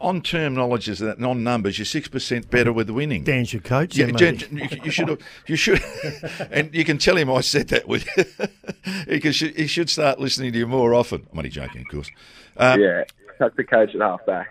on 0.00 0.22
terminologies 0.22 0.98
that 0.98 1.20
non 1.20 1.44
numbers, 1.44 1.78
you're 1.78 1.84
six 1.84 2.08
percent 2.08 2.50
better 2.50 2.72
with 2.72 2.90
winning. 2.90 3.22
Dan's 3.22 3.52
your 3.52 3.62
coach. 3.62 3.96
Yeah, 3.96 4.06
you, 4.06 4.68
you, 4.82 4.90
should 4.90 5.22
you 5.46 5.54
should, 5.54 5.80
and 6.50 6.74
you 6.74 6.84
can 6.84 6.98
tell 6.98 7.16
him 7.16 7.30
I 7.30 7.42
said 7.42 7.68
that 7.68 7.86
with. 7.86 8.08
he, 9.08 9.20
he 9.20 9.66
should 9.68 9.88
start 9.88 10.18
listening 10.18 10.52
to 10.52 10.58
you 10.58 10.66
more 10.66 10.94
often. 10.94 11.28
I'm 11.30 11.38
only 11.38 11.50
joking, 11.50 11.82
of 11.82 11.88
course. 11.88 12.10
Um, 12.56 12.80
yeah 12.80 13.04
that's 13.38 13.56
the 13.56 13.64
coach 13.64 13.94
at 13.94 14.00
halfback. 14.00 14.48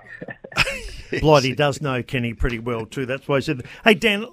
Blighty 1.21 1.55
does 1.55 1.81
know 1.81 2.01
Kenny 2.03 2.33
pretty 2.33 2.59
well 2.59 2.85
too. 2.85 3.05
That's 3.05 3.27
why 3.27 3.37
I 3.37 3.39
said, 3.39 3.63
"Hey 3.83 3.93
Dan, 3.93 4.25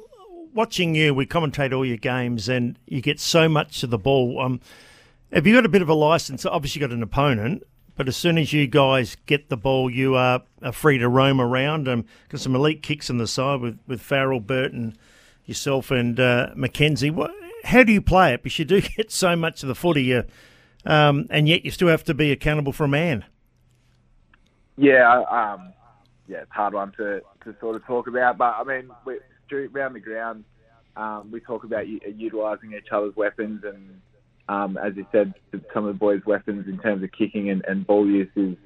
watching 0.54 0.94
you, 0.94 1.14
we 1.14 1.26
commentate 1.26 1.72
all 1.72 1.84
your 1.84 1.96
games, 1.96 2.48
and 2.48 2.78
you 2.86 3.00
get 3.00 3.20
so 3.20 3.48
much 3.48 3.82
of 3.82 3.90
the 3.90 3.98
ball. 3.98 4.40
Um, 4.40 4.60
have 5.32 5.46
you 5.46 5.54
got 5.54 5.64
a 5.64 5.70
bit 5.70 5.82
of 5.82 5.88
a 5.88 5.94
license? 5.94 6.44
Obviously, 6.44 6.80
you 6.80 6.86
got 6.86 6.94
an 6.94 7.02
opponent, 7.02 7.62
but 7.96 8.08
as 8.08 8.16
soon 8.16 8.38
as 8.38 8.52
you 8.52 8.66
guys 8.66 9.16
get 9.26 9.48
the 9.48 9.56
ball, 9.56 9.90
you 9.90 10.14
are, 10.14 10.42
are 10.62 10.72
free 10.72 10.98
to 10.98 11.08
roam 11.08 11.40
around. 11.40 11.88
Um, 11.88 12.04
got 12.28 12.40
some 12.40 12.54
elite 12.54 12.82
kicks 12.82 13.10
on 13.10 13.18
the 13.18 13.26
side 13.26 13.60
with 13.60 13.78
with 13.86 14.00
Farrell, 14.00 14.40
Burton, 14.40 14.96
yourself, 15.46 15.90
and 15.90 16.18
uh, 16.18 16.50
McKenzie. 16.56 17.10
What, 17.10 17.32
how 17.64 17.82
do 17.82 17.92
you 17.92 18.02
play 18.02 18.34
it? 18.34 18.42
Because 18.42 18.58
you 18.58 18.64
do 18.64 18.80
get 18.96 19.10
so 19.10 19.36
much 19.36 19.62
of 19.62 19.68
the 19.68 19.74
footy, 19.74 20.14
uh, 20.14 20.22
um, 20.84 21.26
and 21.30 21.48
yet 21.48 21.64
you 21.64 21.70
still 21.70 21.88
have 21.88 22.04
to 22.04 22.14
be 22.14 22.30
accountable 22.30 22.72
for 22.72 22.84
a 22.84 22.88
man. 22.88 23.24
Yeah, 24.82 25.22
um, 25.30 25.72
yeah, 26.26 26.38
it's 26.38 26.50
a 26.50 26.54
hard 26.54 26.74
one 26.74 26.90
to, 26.96 27.20
to 27.44 27.54
sort 27.60 27.76
of 27.76 27.86
talk 27.86 28.08
about. 28.08 28.36
But 28.36 28.56
I 28.58 28.64
mean, 28.64 28.90
we, 29.06 29.18
around 29.52 29.92
the 29.92 30.00
ground, 30.00 30.44
um, 30.96 31.30
we 31.30 31.38
talk 31.38 31.62
about 31.62 31.86
utilising 31.86 32.72
each 32.72 32.90
other's 32.90 33.14
weapons, 33.14 33.62
and 33.62 34.00
um, 34.48 34.76
as 34.76 34.96
you 34.96 35.06
said, 35.12 35.34
some 35.72 35.86
of 35.86 35.94
the 35.94 35.98
boys' 35.98 36.22
weapons 36.26 36.66
in 36.66 36.80
terms 36.80 37.04
of 37.04 37.12
kicking 37.12 37.48
and, 37.50 37.64
and 37.68 37.86
ball 37.86 38.04
use 38.04 38.28
is 38.34 38.56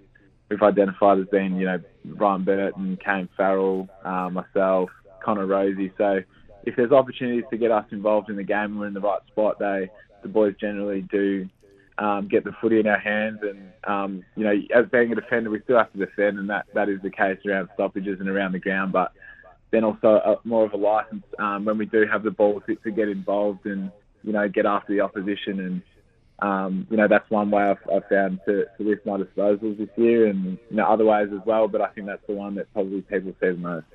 we've 0.49 0.63
identified 0.63 1.19
as 1.19 1.27
being, 1.31 1.57
you 1.57 1.67
know, 1.67 1.81
Ryan 2.07 2.45
Burton, 2.45 2.99
Kane 3.05 3.29
Farrell, 3.37 3.87
uh, 4.03 4.31
myself, 4.31 4.89
Connor 5.23 5.47
Rozee. 5.47 5.93
So 5.99 6.21
if 6.65 6.77
there's 6.77 6.93
opportunities 6.93 7.45
to 7.51 7.59
get 7.59 7.71
us 7.71 7.85
involved 7.93 8.31
in 8.31 8.37
the 8.37 8.43
game 8.43 8.79
we're 8.79 8.87
in 8.87 8.95
the 8.95 9.01
right 9.01 9.21
spot, 9.29 9.59
they 9.59 9.91
the 10.23 10.29
boys 10.29 10.55
generally 10.59 11.03
do 11.03 11.47
um, 11.99 12.29
get 12.29 12.45
the 12.45 12.53
footy 12.61 12.81
in 12.81 12.87
our 12.87 12.99
hands. 12.99 13.41
And 13.43 13.73
um, 13.85 14.25
you 14.37 14.45
know, 14.45 14.55
as 14.75 14.87
being 14.91 15.13
a 15.13 15.15
defender, 15.15 15.51
we 15.51 15.61
still 15.63 15.79
have 15.79 15.93
to 15.93 15.99
defend, 15.99 16.39
and 16.39 16.51
that, 16.51 16.67
that 16.75 16.89
is 16.89 17.01
the 17.03 17.11
case 17.11 17.39
around 17.47 17.69
stoppages 17.75 18.21
and 18.21 18.29
around 18.29 18.53
the 18.53 18.59
ground. 18.59 18.93
But 18.93 19.13
then 19.71 19.85
also 19.85 20.09
a, 20.09 20.37
more 20.45 20.65
of 20.65 20.73
a 20.73 20.77
license 20.77 21.25
um, 21.39 21.65
when 21.65 21.79
we 21.79 21.87
do 21.87 22.05
have 22.11 22.23
the 22.23 22.31
ball 22.31 22.61
to, 22.67 22.77
to, 22.77 22.91
get 22.91 23.09
involved 23.09 23.67
and 23.67 23.91
you 24.23 24.33
know 24.33 24.49
get 24.49 24.67
after 24.67 24.93
the 24.93 25.01
opposition. 25.01 25.61
And 25.61 25.83
um, 26.41 26.87
you 26.91 26.97
know 26.97 27.09
that's 27.09 27.29
one 27.31 27.51
way 27.51 27.63
I've, 27.63 27.91
I've 27.95 28.09
found 28.09 28.41
to, 28.47 28.65
to 28.77 28.83
lift 28.83 29.07
my 29.07 29.19
disposals 29.19 29.79
this 29.79 29.89
year, 29.97 30.27
and 30.27 30.59
you 30.71 30.77
know 30.77 30.87
other 30.87 31.05
ways 31.05 31.29
as 31.33 31.41
well. 31.47 31.69
But 31.69 31.81
I 31.81 31.89
think 31.89 32.07
that's 32.07 32.27
the 32.27 32.35
one 32.35 32.55
that 32.57 32.73
probably 32.73 33.03
people 33.03 33.33
see 33.41 33.49
the 33.49 33.57
most. 33.57 33.87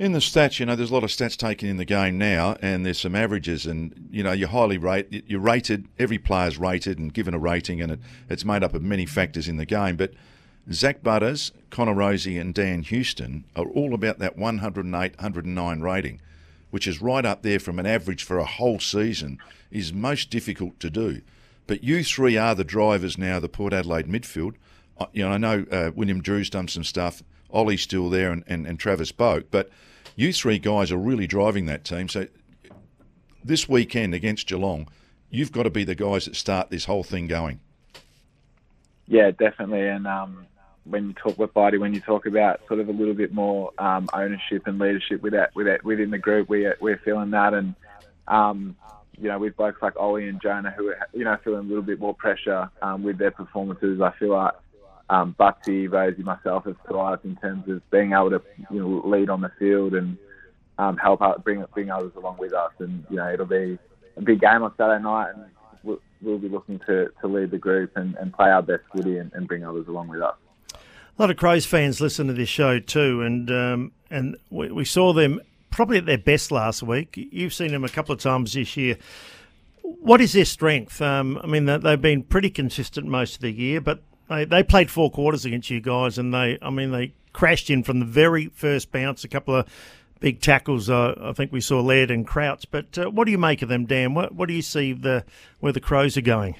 In 0.00 0.12
the 0.12 0.18
stats, 0.18 0.58
you 0.58 0.64
know, 0.64 0.76
there's 0.76 0.90
a 0.90 0.94
lot 0.94 1.04
of 1.04 1.10
stats 1.10 1.36
taken 1.36 1.68
in 1.68 1.76
the 1.76 1.84
game 1.84 2.16
now, 2.16 2.56
and 2.62 2.86
there's 2.86 2.98
some 2.98 3.14
averages, 3.14 3.66
and 3.66 4.08
you 4.10 4.22
know, 4.22 4.32
you're 4.32 4.48
highly 4.48 4.78
rated. 4.78 5.24
you're 5.26 5.40
rated. 5.40 5.88
Every 5.98 6.16
player's 6.16 6.56
rated 6.56 6.98
and 6.98 7.12
given 7.12 7.34
a 7.34 7.38
rating, 7.38 7.82
and 7.82 7.92
it, 7.92 8.00
it's 8.30 8.42
made 8.42 8.64
up 8.64 8.72
of 8.72 8.80
many 8.80 9.04
factors 9.04 9.46
in 9.46 9.58
the 9.58 9.66
game. 9.66 9.96
But 9.96 10.14
Zach 10.72 11.02
Butters, 11.02 11.52
Connor 11.68 11.94
Rozee, 11.94 12.40
and 12.40 12.54
Dan 12.54 12.80
Houston 12.84 13.44
are 13.54 13.66
all 13.66 13.92
about 13.92 14.18
that 14.20 14.38
108, 14.38 15.16
109 15.18 15.80
rating, 15.82 16.22
which 16.70 16.86
is 16.86 17.02
right 17.02 17.26
up 17.26 17.42
there 17.42 17.60
from 17.60 17.78
an 17.78 17.84
average 17.84 18.24
for 18.24 18.38
a 18.38 18.46
whole 18.46 18.80
season. 18.80 19.36
Is 19.70 19.92
most 19.92 20.30
difficult 20.30 20.80
to 20.80 20.88
do. 20.88 21.20
But 21.66 21.84
you 21.84 22.02
three 22.04 22.38
are 22.38 22.54
the 22.54 22.64
drivers 22.64 23.18
now, 23.18 23.38
the 23.38 23.50
Port 23.50 23.74
Adelaide 23.74 24.06
midfield. 24.06 24.54
You 25.12 25.24
know, 25.24 25.32
I 25.32 25.36
know 25.36 25.66
uh, 25.70 25.90
Willem 25.94 26.22
Drew's 26.22 26.48
done 26.48 26.68
some 26.68 26.84
stuff. 26.84 27.22
Ollie's 27.50 27.82
still 27.82 28.08
there, 28.08 28.32
and, 28.32 28.44
and, 28.46 28.66
and 28.66 28.80
Travis 28.80 29.12
Boak, 29.12 29.44
but 29.50 29.68
you 30.16 30.32
three 30.32 30.58
guys 30.58 30.92
are 30.92 30.98
really 30.98 31.26
driving 31.26 31.66
that 31.66 31.84
team. 31.84 32.08
So 32.08 32.26
this 33.44 33.68
weekend 33.68 34.14
against 34.14 34.46
Geelong, 34.46 34.88
you've 35.30 35.52
got 35.52 35.62
to 35.64 35.70
be 35.70 35.84
the 35.84 35.94
guys 35.94 36.26
that 36.26 36.36
start 36.36 36.70
this 36.70 36.84
whole 36.84 37.02
thing 37.02 37.26
going. 37.26 37.60
Yeah, 39.06 39.30
definitely. 39.30 39.86
And 39.88 40.06
um, 40.06 40.46
when 40.84 41.08
you 41.08 41.14
talk 41.14 41.38
with 41.38 41.52
Bidey, 41.54 41.80
when 41.80 41.94
you 41.94 42.00
talk 42.00 42.26
about 42.26 42.60
sort 42.68 42.80
of 42.80 42.88
a 42.88 42.92
little 42.92 43.14
bit 43.14 43.32
more 43.32 43.72
um, 43.78 44.08
ownership 44.12 44.66
and 44.66 44.78
leadership 44.78 45.22
with 45.22 45.32
that, 45.32 45.54
with 45.54 45.66
that, 45.66 45.84
within 45.84 46.10
the 46.10 46.18
group, 46.18 46.48
we, 46.48 46.68
we're 46.80 47.00
feeling 47.04 47.30
that. 47.30 47.54
And, 47.54 47.74
um, 48.28 48.76
you 49.18 49.28
know, 49.28 49.38
with 49.38 49.56
blokes 49.56 49.82
like 49.82 49.96
Ollie 49.96 50.28
and 50.28 50.40
Jonah 50.40 50.70
who 50.70 50.88
are, 50.88 51.08
you 51.12 51.24
know, 51.24 51.36
feeling 51.42 51.60
a 51.60 51.68
little 51.68 51.82
bit 51.82 51.98
more 51.98 52.14
pressure 52.14 52.70
um, 52.82 53.02
with 53.02 53.18
their 53.18 53.30
performances, 53.30 54.00
I 54.00 54.12
feel 54.12 54.30
like 54.30 54.54
um, 55.10 55.34
Butsy, 55.38 55.90
Rosie, 55.90 56.22
myself 56.22 56.64
have 56.64 56.76
thrived 56.86 57.24
in 57.24 57.36
terms 57.36 57.68
of 57.68 57.88
being 57.90 58.12
able 58.12 58.30
to 58.30 58.40
you 58.70 58.78
know, 58.78 59.02
lead 59.04 59.28
on 59.28 59.40
the 59.40 59.50
field 59.58 59.92
and 59.94 60.16
um, 60.78 60.96
help 60.96 61.20
out, 61.20 61.44
bring 61.44 61.64
bring 61.74 61.90
others 61.90 62.12
along 62.16 62.38
with 62.38 62.54
us. 62.54 62.70
And 62.78 63.04
you 63.10 63.16
know, 63.16 63.30
it'll 63.30 63.44
be 63.44 63.76
a 64.16 64.22
big 64.22 64.40
game 64.40 64.62
on 64.62 64.72
Saturday 64.78 65.02
night, 65.02 65.32
and 65.34 65.44
we'll, 65.82 65.98
we'll 66.22 66.38
be 66.38 66.48
looking 66.48 66.78
to, 66.86 67.10
to 67.20 67.26
lead 67.26 67.50
the 67.50 67.58
group 67.58 67.96
and, 67.96 68.14
and 68.16 68.32
play 68.32 68.50
our 68.50 68.62
best 68.62 68.84
footy 68.94 69.18
and, 69.18 69.32
and, 69.34 69.48
bring 69.48 69.64
others 69.64 69.88
along 69.88 70.08
with 70.08 70.22
us. 70.22 70.36
A 70.72 70.76
lot 71.18 71.30
of 71.30 71.36
Crows 71.36 71.66
fans 71.66 72.00
listen 72.00 72.28
to 72.28 72.32
this 72.32 72.48
show 72.48 72.78
too, 72.78 73.22
and 73.22 73.50
um, 73.50 73.92
and 74.10 74.36
we, 74.48 74.70
we 74.70 74.84
saw 74.84 75.12
them 75.12 75.40
probably 75.70 75.98
at 75.98 76.06
their 76.06 76.18
best 76.18 76.52
last 76.52 76.84
week. 76.84 77.14
You've 77.16 77.52
seen 77.52 77.72
them 77.72 77.84
a 77.84 77.88
couple 77.88 78.12
of 78.12 78.20
times 78.20 78.52
this 78.52 78.76
year. 78.76 78.96
What 79.82 80.20
is 80.20 80.34
their 80.34 80.44
strength? 80.44 81.02
Um, 81.02 81.38
I 81.42 81.48
mean, 81.48 81.66
they've 81.66 82.00
been 82.00 82.22
pretty 82.22 82.50
consistent 82.50 83.08
most 83.08 83.36
of 83.36 83.40
the 83.40 83.50
year, 83.50 83.80
but 83.80 84.04
they 84.30 84.44
they 84.46 84.62
played 84.62 84.90
four 84.90 85.10
quarters 85.10 85.44
against 85.44 85.68
you 85.68 85.80
guys, 85.80 86.16
and 86.16 86.32
they 86.32 86.56
I 86.62 86.70
mean 86.70 86.92
they 86.92 87.12
crashed 87.32 87.68
in 87.68 87.82
from 87.82 87.98
the 87.98 88.06
very 88.06 88.46
first 88.46 88.90
bounce. 88.92 89.24
A 89.24 89.28
couple 89.28 89.54
of 89.56 89.66
big 90.20 90.40
tackles. 90.40 90.88
Uh, 90.88 91.14
I 91.20 91.32
think 91.32 91.52
we 91.52 91.60
saw 91.60 91.80
Laird 91.80 92.10
and 92.10 92.26
Crouch. 92.26 92.66
But 92.70 92.96
uh, 92.96 93.10
what 93.10 93.24
do 93.24 93.32
you 93.32 93.38
make 93.38 93.60
of 93.60 93.68
them, 93.68 93.84
Dan? 93.84 94.14
What 94.14 94.34
what 94.34 94.48
do 94.48 94.54
you 94.54 94.62
see 94.62 94.92
the 94.92 95.24
where 95.58 95.72
the 95.72 95.80
Crows 95.80 96.16
are 96.16 96.22
going? 96.22 96.56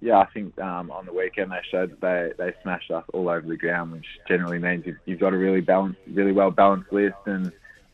Yeah, 0.00 0.18
I 0.18 0.26
think 0.26 0.60
um, 0.60 0.90
on 0.90 1.06
the 1.06 1.14
weekend 1.14 1.50
they 1.50 1.60
showed 1.70 1.98
that 1.98 2.36
they, 2.36 2.44
they 2.44 2.52
smashed 2.62 2.90
us 2.90 3.04
all 3.14 3.30
over 3.30 3.46
the 3.46 3.56
ground, 3.56 3.92
which 3.92 4.06
generally 4.28 4.58
means 4.58 4.84
you've, 4.84 4.98
you've 5.06 5.20
got 5.20 5.32
a 5.32 5.38
really 5.38 5.62
balanced, 5.62 6.00
really 6.08 6.32
well 6.32 6.50
balanced 6.50 6.92
list. 6.92 7.16
And 7.24 7.50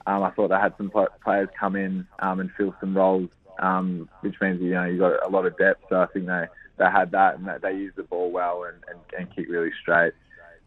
um, 0.06 0.24
I 0.24 0.30
thought 0.30 0.48
they 0.48 0.56
had 0.56 0.74
some 0.76 0.90
players 1.22 1.48
come 1.58 1.76
in 1.76 2.08
um, 2.18 2.40
and 2.40 2.50
fill 2.56 2.74
some 2.80 2.96
roles, 2.96 3.30
um, 3.60 4.08
which 4.22 4.34
means 4.40 4.60
you 4.60 4.70
know 4.70 4.86
you've 4.86 4.98
got 4.98 5.24
a 5.24 5.28
lot 5.28 5.46
of 5.46 5.56
depth. 5.56 5.84
So 5.88 6.00
I 6.00 6.06
think 6.06 6.26
they 6.26 6.46
they 6.80 6.86
had 6.86 7.10
that 7.12 7.36
and 7.36 7.46
that 7.46 7.60
they 7.60 7.72
used 7.72 7.96
the 7.96 8.02
ball 8.02 8.30
well 8.32 8.64
and, 8.64 8.82
and, 8.88 8.98
and 9.16 9.36
kick 9.36 9.48
really 9.48 9.70
straight. 9.82 10.14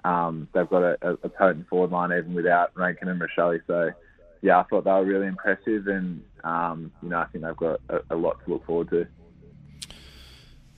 Um, 0.05 0.47
they've 0.53 0.69
got 0.69 0.83
a, 0.83 1.17
a, 1.23 1.29
potent 1.29 1.67
forward 1.67 1.91
line 1.91 2.11
even 2.11 2.35
without 2.35 2.71
Rankine 2.75 3.09
and 3.09 3.19
Rachele. 3.19 3.59
So, 3.65 3.91
yeah, 4.41 4.59
I 4.59 4.63
thought 4.63 4.83
they 4.83 4.91
were 4.91 5.05
really 5.05 5.27
impressive, 5.27 5.87
and 5.87 6.21
um, 6.43 6.91
you 7.01 7.09
know 7.09 7.19
I 7.19 7.25
think 7.27 7.45
they've 7.45 7.55
got 7.55 7.79
a, 7.89 8.01
a, 8.11 8.15
lot 8.15 8.37
to 8.43 8.51
look 8.51 8.65
forward 8.65 8.89
to. 8.89 9.07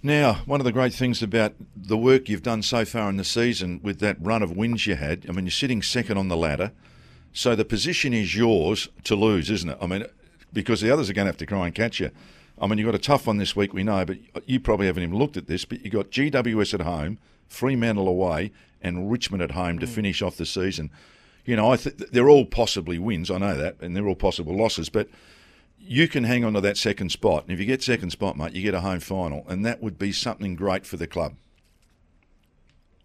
Now, 0.03 0.35
one 0.45 0.61
of 0.61 0.65
the 0.65 0.71
great 0.71 0.93
things 0.93 1.23
about 1.23 1.55
the 1.75 1.97
work 1.97 2.29
you've 2.29 2.43
done 2.43 2.61
so 2.61 2.85
far 2.85 3.09
in 3.09 3.17
the 3.17 3.23
season 3.23 3.79
with 3.83 3.99
that 3.99 4.17
run 4.21 4.43
of 4.43 4.55
wins 4.55 4.85
you 4.85 4.95
had, 4.95 5.25
I 5.27 5.31
mean, 5.31 5.45
you're 5.45 5.51
sitting 5.51 5.81
second 5.81 6.19
on 6.19 6.27
the 6.27 6.37
ladder, 6.37 6.71
so 7.33 7.55
the 7.55 7.65
position 7.65 8.13
is 8.13 8.35
yours 8.35 8.87
to 9.05 9.15
lose, 9.15 9.49
isn't 9.49 9.71
it? 9.71 9.77
I 9.81 9.87
mean, 9.87 10.05
because 10.53 10.81
the 10.81 10.91
others 10.91 11.09
are 11.09 11.13
going 11.13 11.25
to 11.25 11.31
have 11.31 11.37
to 11.37 11.47
try 11.47 11.65
and 11.65 11.73
catch 11.73 11.99
you. 11.99 12.11
I 12.59 12.67
mean, 12.67 12.77
you've 12.77 12.85
got 12.85 12.95
a 12.95 12.99
tough 12.99 13.27
one 13.27 13.37
this 13.37 13.55
week, 13.55 13.73
we 13.73 13.83
know, 13.83 14.05
but 14.05 14.17
you 14.45 14.59
probably 14.59 14.87
haven't 14.87 15.03
even 15.03 15.17
looked 15.17 15.37
at 15.37 15.47
this. 15.47 15.65
But 15.65 15.83
you've 15.83 15.93
got 15.93 16.09
GWS 16.09 16.73
at 16.73 16.81
home, 16.81 17.17
Fremantle 17.47 18.07
away, 18.07 18.51
and 18.81 19.11
Richmond 19.11 19.43
at 19.43 19.51
home 19.51 19.77
mm. 19.77 19.81
to 19.81 19.87
finish 19.87 20.21
off 20.21 20.37
the 20.37 20.45
season. 20.45 20.89
You 21.45 21.55
know, 21.57 21.71
I 21.71 21.75
th- 21.75 21.95
they're 22.11 22.29
all 22.29 22.45
possibly 22.45 22.97
wins, 22.97 23.29
I 23.29 23.37
know 23.37 23.55
that, 23.55 23.75
and 23.81 23.95
they're 23.95 24.07
all 24.07 24.15
possible 24.15 24.55
losses, 24.55 24.89
but 24.89 25.09
you 25.79 26.07
can 26.07 26.23
hang 26.23 26.43
on 26.43 26.53
to 26.53 26.61
that 26.61 26.77
second 26.77 27.11
spot. 27.11 27.43
And 27.43 27.51
if 27.51 27.59
you 27.59 27.65
get 27.65 27.83
second 27.83 28.09
spot, 28.11 28.37
mate, 28.37 28.53
you 28.53 28.63
get 28.63 28.73
a 28.73 28.81
home 28.81 28.99
final, 28.99 29.45
and 29.47 29.65
that 29.65 29.81
would 29.81 29.99
be 29.99 30.11
something 30.11 30.55
great 30.55 30.85
for 30.85 30.97
the 30.97 31.07
club. 31.07 31.35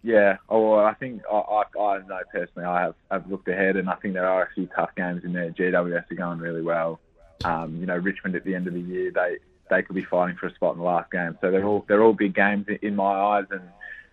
Yeah, 0.03 0.37
oh, 0.49 0.71
well, 0.71 0.85
I 0.85 0.95
think 0.95 1.21
I, 1.31 1.35
I, 1.35 1.79
I 1.79 1.97
know 1.99 2.19
personally 2.31 2.67
I 2.67 2.81
have 2.81 2.95
I've 3.11 3.29
looked 3.29 3.47
ahead, 3.47 3.75
and 3.75 3.87
I 3.87 3.95
think 3.95 4.15
there 4.15 4.27
are 4.27 4.43
a 4.43 4.53
few 4.55 4.67
tough 4.75 4.89
games 4.95 5.23
in 5.23 5.33
there. 5.33 5.51
GWS 5.51 6.09
are 6.09 6.15
going 6.15 6.39
really 6.39 6.63
well. 6.63 6.99
Um, 7.45 7.77
you 7.79 7.85
know, 7.85 7.97
Richmond 7.97 8.35
at 8.35 8.43
the 8.43 8.55
end 8.55 8.67
of 8.67 8.73
the 8.73 8.81
year, 8.81 9.11
they 9.11 9.37
they 9.69 9.81
could 9.81 9.95
be 9.95 10.03
fighting 10.03 10.35
for 10.35 10.47
a 10.47 10.53
spot 10.53 10.73
in 10.73 10.79
the 10.79 10.85
last 10.85 11.11
game. 11.11 11.37
So 11.41 11.49
they're 11.49 11.65
all 11.65 11.85
they're 11.87 12.03
all 12.03 12.13
big 12.13 12.35
games 12.35 12.67
in 12.81 12.95
my 12.95 13.13
eyes, 13.13 13.45
and 13.49 13.63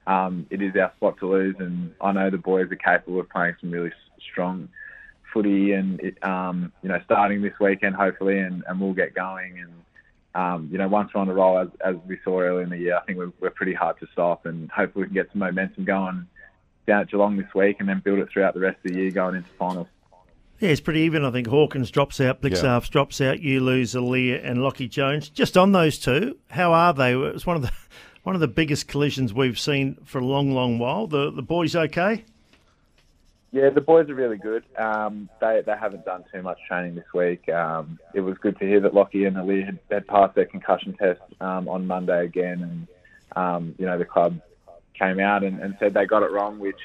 um, 0.06 0.46
it 0.50 0.62
is 0.62 0.74
our 0.76 0.92
spot 0.96 1.18
to 1.18 1.28
lose. 1.28 1.56
And 1.58 1.94
I 2.00 2.12
know 2.12 2.30
the 2.30 2.38
boys 2.38 2.70
are 2.70 2.76
capable 2.76 3.20
of 3.20 3.28
playing 3.28 3.56
some 3.60 3.70
really 3.70 3.92
strong 4.30 4.68
footy, 5.32 5.72
and 5.72 6.00
it, 6.00 6.24
um, 6.24 6.72
you 6.82 6.88
know, 6.88 7.00
starting 7.04 7.42
this 7.42 7.58
weekend 7.60 7.96
hopefully, 7.96 8.38
and, 8.38 8.64
and 8.66 8.80
we'll 8.80 8.94
get 8.94 9.14
going. 9.14 9.58
And 9.58 9.72
um, 10.34 10.68
you 10.70 10.78
know, 10.78 10.88
once 10.88 11.10
we're 11.12 11.20
on 11.20 11.26
the 11.26 11.34
roll, 11.34 11.58
as, 11.58 11.68
as 11.84 11.96
we 12.06 12.18
saw 12.24 12.40
earlier 12.40 12.62
in 12.62 12.70
the 12.70 12.78
year, 12.78 12.96
I 12.96 13.00
think 13.04 13.18
we're, 13.18 13.32
we're 13.40 13.50
pretty 13.50 13.74
hard 13.74 13.98
to 14.00 14.06
stop, 14.12 14.46
and 14.46 14.70
hopefully 14.70 15.02
we 15.02 15.08
can 15.08 15.14
get 15.14 15.30
some 15.32 15.40
momentum 15.40 15.84
going 15.84 16.26
down 16.86 17.02
at 17.02 17.10
Geelong 17.10 17.36
this 17.36 17.52
week, 17.54 17.76
and 17.80 17.88
then 17.88 18.00
build 18.00 18.20
it 18.20 18.28
throughout 18.32 18.54
the 18.54 18.60
rest 18.60 18.78
of 18.84 18.92
the 18.92 18.98
year 18.98 19.10
going 19.10 19.34
into 19.34 19.50
finals. 19.58 19.88
Yeah, 20.60 20.70
it's 20.70 20.80
pretty 20.80 21.00
even. 21.00 21.24
I 21.24 21.30
think 21.30 21.46
Hawkins 21.46 21.90
drops 21.90 22.20
out, 22.20 22.42
Blicavs 22.42 22.62
yeah. 22.62 22.90
drops 22.90 23.20
out, 23.20 23.40
you 23.40 23.60
lose 23.60 23.94
Aliir 23.94 24.40
and 24.44 24.58
Lachie 24.58 24.90
Jones. 24.90 25.28
Just 25.28 25.56
on 25.56 25.72
those 25.72 25.98
two, 25.98 26.36
how 26.50 26.72
are 26.72 26.92
they? 26.92 27.12
It 27.12 27.34
was 27.34 27.46
one 27.46 27.56
of 27.56 27.62
the 27.62 27.70
one 28.24 28.34
of 28.34 28.40
the 28.40 28.48
biggest 28.48 28.88
collisions 28.88 29.32
we've 29.32 29.58
seen 29.58 29.96
for 30.04 30.18
a 30.18 30.24
long, 30.24 30.52
long 30.52 30.78
while. 30.78 31.06
The 31.06 31.30
the 31.30 31.42
boys 31.42 31.76
okay? 31.76 32.24
Yeah, 33.50 33.70
the 33.70 33.80
boys 33.80 34.10
are 34.10 34.14
really 34.14 34.36
good. 34.36 34.64
Um, 34.76 35.30
they 35.40 35.62
they 35.64 35.76
haven't 35.76 36.04
done 36.04 36.24
too 36.32 36.42
much 36.42 36.58
training 36.66 36.96
this 36.96 37.06
week. 37.14 37.48
Um, 37.48 37.98
it 38.12 38.20
was 38.20 38.36
good 38.38 38.58
to 38.58 38.66
hear 38.66 38.80
that 38.80 38.92
Lachie 38.92 39.26
and 39.26 39.36
Aliir 39.36 39.64
had, 39.64 39.78
had 39.90 40.06
passed 40.08 40.34
their 40.34 40.44
concussion 40.44 40.94
test 40.94 41.20
um, 41.40 41.68
on 41.68 41.86
Monday 41.86 42.24
again, 42.24 42.62
and 42.62 42.86
um, 43.36 43.74
you 43.78 43.86
know 43.86 43.96
the 43.96 44.04
club 44.04 44.40
came 44.98 45.20
out 45.20 45.44
and, 45.44 45.60
and 45.60 45.76
said 45.78 45.94
they 45.94 46.04
got 46.04 46.24
it 46.24 46.32
wrong, 46.32 46.58
which 46.58 46.80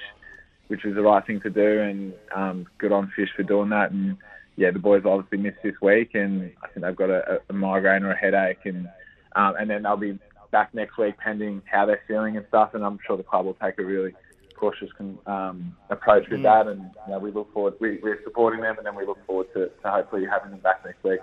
which 0.68 0.84
was 0.84 0.96
the 0.96 1.02
right 1.02 1.26
thing 1.26 1.42
to 1.42 1.50
do, 1.50 1.82
and 1.82 2.14
um, 2.36 2.68
good 2.78 2.92
on 2.92 3.12
Fish 3.16 3.30
for 3.36 3.44
doing 3.44 3.70
that. 3.70 3.92
And 3.92 4.18
yeah, 4.56 4.72
the 4.72 4.80
boys 4.80 5.04
obviously 5.06 5.38
missed 5.38 5.62
this 5.64 5.76
week, 5.82 6.16
and 6.16 6.52
I 6.64 6.68
think 6.68 6.86
they've 6.86 6.96
got 6.96 7.10
a, 7.10 7.42
a 7.50 7.54
migraine 7.54 8.04
or 8.04 8.12
a 8.12 8.18
headache, 8.18 8.66
and 8.66 8.88
um, 9.36 9.56
and 9.60 9.70
then 9.70 9.84
they'll 9.84 9.98
be 9.98 10.18
back 10.52 10.74
next 10.74 10.98
week 10.98 11.18
pending 11.18 11.62
how 11.66 11.86
they're 11.86 12.02
feeling 12.08 12.38
and 12.38 12.46
stuff. 12.48 12.74
And 12.74 12.86
I'm 12.86 13.00
sure 13.06 13.18
the 13.18 13.24
club 13.24 13.46
will 13.46 13.56
take 13.56 13.80
a 13.80 13.84
really 13.84 14.14
cautious 14.56 14.90
um, 15.26 15.76
approach 15.90 16.30
with 16.30 16.42
mm. 16.42 16.44
that. 16.44 16.68
And 16.68 16.92
you 17.06 17.14
know, 17.14 17.20
we 17.20 17.32
look 17.32 17.52
forward, 17.54 17.74
we, 17.80 18.00
we're 18.02 18.22
supporting 18.24 18.62
them, 18.62 18.78
and 18.78 18.86
then 18.86 18.96
we 18.96 19.06
look 19.06 19.24
forward 19.26 19.48
to, 19.54 19.70
to 19.70 19.90
hopefully 19.90 20.26
having 20.30 20.52
them 20.52 20.60
back 20.60 20.86
next 20.86 21.04
week. 21.04 21.20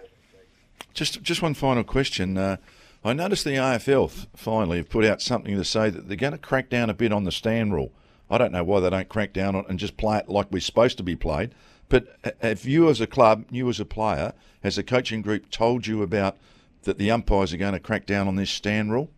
Just 0.93 1.23
just 1.23 1.41
one 1.41 1.55
final 1.55 1.85
question. 1.85 2.37
Uh, 2.37 2.57
I 3.03 3.15
noticed 3.15 3.45
the 3.45 3.53
AFL 3.53 4.27
finally 4.37 4.79
have 4.79 4.91
put 4.91 5.05
out 5.07 5.23
something 5.23 5.57
to 5.57 5.65
say 5.65 5.89
that 5.89 6.09
they're 6.09 6.17
going 6.17 6.33
to 6.33 6.39
crack 6.39 6.69
down 6.69 6.91
a 6.91 6.95
bit 6.95 7.13
on 7.13 7.25
the 7.25 7.33
stand 7.33 7.73
rule. 7.73 7.93
I 8.31 8.39
don't 8.39 8.53
know 8.53 8.65
why 8.65 8.81
they 8.81 8.91
don't 8.91 9.09
crack 9.09 9.33
down 9.33 9.57
on 9.57 9.65
and 9.69 9.79
just 9.79 9.97
play 9.97 10.19
it 10.19 10.29
like 10.29 10.51
we're 10.51 10.61
supposed 10.61 10.97
to 10.99 11.03
be 11.03 11.17
played. 11.17 11.55
But 11.89 12.07
have 12.41 12.65
you, 12.65 12.89
as 12.89 13.01
a 13.01 13.07
club, 13.07 13.47
you 13.51 13.69
as 13.69 13.81
a 13.81 13.85
player, 13.85 14.33
has 14.63 14.77
the 14.77 14.85
coaching 14.85 15.23
group 15.23 15.51
told 15.51 15.87
you 15.87 16.03
about 16.03 16.37
that 16.85 16.99
the 16.99 17.11
umpires 17.11 17.53
are 17.53 17.57
going 17.57 17.73
to 17.73 17.81
crack 17.81 18.07
down 18.07 18.29
on 18.29 18.37
this 18.37 18.51
stand 18.51 18.93
rule? 18.93 19.11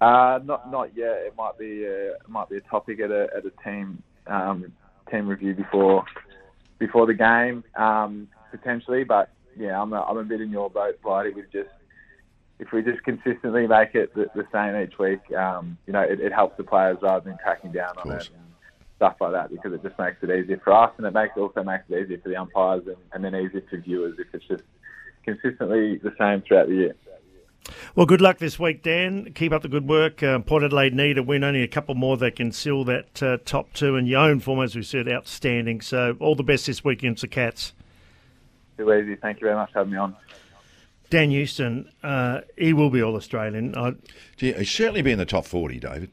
Uh, 0.00 0.38
not 0.44 0.70
not 0.70 0.96
yet. 0.96 1.16
It 1.26 1.34
might 1.36 1.58
be 1.58 1.84
a, 1.84 2.12
it 2.12 2.28
might 2.28 2.48
be 2.48 2.56
a 2.56 2.60
topic 2.60 3.00
at 3.00 3.10
a 3.10 3.28
at 3.36 3.44
a 3.44 3.50
team 3.64 4.00
um, 4.28 4.72
team 5.10 5.26
review 5.26 5.54
before 5.54 6.04
before 6.78 7.06
the 7.06 7.14
game 7.14 7.64
um, 7.74 8.28
potentially. 8.52 9.02
But 9.02 9.30
yeah, 9.56 9.80
I'm 9.80 9.92
a, 9.92 10.02
I'm 10.02 10.18
a 10.18 10.22
bit 10.22 10.40
in 10.40 10.50
your 10.50 10.70
boat, 10.70 11.02
Blighty, 11.02 11.30
with 11.30 11.50
just 11.52 11.70
if 12.58 12.72
we 12.72 12.82
just 12.82 13.02
consistently 13.04 13.66
make 13.66 13.94
it 13.94 14.14
the, 14.14 14.26
the 14.34 14.46
same 14.52 14.80
each 14.82 14.98
week, 14.98 15.20
um, 15.36 15.78
you 15.86 15.92
know, 15.92 16.00
it, 16.00 16.20
it, 16.20 16.32
helps 16.32 16.56
the 16.56 16.64
players 16.64 16.98
rather 17.02 17.24
than 17.24 17.38
cracking 17.38 17.72
down 17.72 17.94
on 17.98 18.10
it 18.12 18.28
and 18.34 18.44
stuff 18.96 19.14
like 19.20 19.32
that 19.32 19.50
because 19.50 19.72
it 19.72 19.82
just 19.82 19.98
makes 19.98 20.16
it 20.22 20.30
easier 20.30 20.60
for 20.62 20.72
us 20.72 20.92
and 20.98 21.06
it 21.06 21.12
makes 21.12 21.36
also 21.36 21.62
makes 21.62 21.84
it 21.88 22.02
easier 22.02 22.18
for 22.18 22.28
the 22.28 22.36
umpires 22.36 22.82
and, 22.86 22.96
and 23.12 23.24
then 23.24 23.34
easier 23.34 23.62
for 23.70 23.78
viewers 23.78 24.18
if 24.18 24.26
it's 24.32 24.44
just 24.46 24.64
consistently 25.24 25.98
the 25.98 26.12
same 26.18 26.42
throughout 26.42 26.68
the 26.68 26.74
year. 26.74 26.94
Well, 27.94 28.06
good 28.06 28.20
luck 28.20 28.38
this 28.38 28.58
week, 28.58 28.82
Dan. 28.82 29.32
Keep 29.34 29.52
up 29.52 29.62
the 29.62 29.68
good 29.68 29.86
work. 29.88 30.22
Uh, 30.22 30.38
Port 30.38 30.62
Adelaide 30.62 30.94
need 30.94 31.18
a 31.18 31.22
win, 31.22 31.44
only 31.44 31.62
a 31.62 31.68
couple 31.68 31.94
more 31.94 32.16
that 32.16 32.36
can 32.36 32.50
seal 32.50 32.84
that 32.84 33.22
uh, 33.22 33.38
top 33.44 33.72
two. 33.74 33.94
And 33.96 34.08
your 34.08 34.20
own 34.20 34.40
form, 34.40 34.62
as 34.62 34.74
we 34.74 34.82
said, 34.82 35.08
outstanding. 35.08 35.80
So 35.80 36.16
all 36.18 36.34
the 36.34 36.42
best 36.42 36.66
this 36.66 36.82
weekend 36.82 37.18
the 37.18 37.28
Cats. 37.28 37.74
Too 38.78 38.92
easy. 38.92 39.16
Thank 39.16 39.40
you 39.40 39.46
very 39.46 39.56
much 39.56 39.72
for 39.72 39.80
having 39.80 39.92
me 39.92 39.98
on. 39.98 40.16
Dan 41.10 41.30
Houston, 41.30 41.90
uh, 42.02 42.40
he 42.56 42.72
will 42.72 42.90
be 42.90 43.02
All 43.02 43.16
Australian. 43.16 43.74
He's 44.36 44.70
certainly 44.70 45.02
be 45.02 45.12
in 45.12 45.18
the 45.18 45.24
top 45.24 45.46
40, 45.46 45.78
David. 45.78 46.10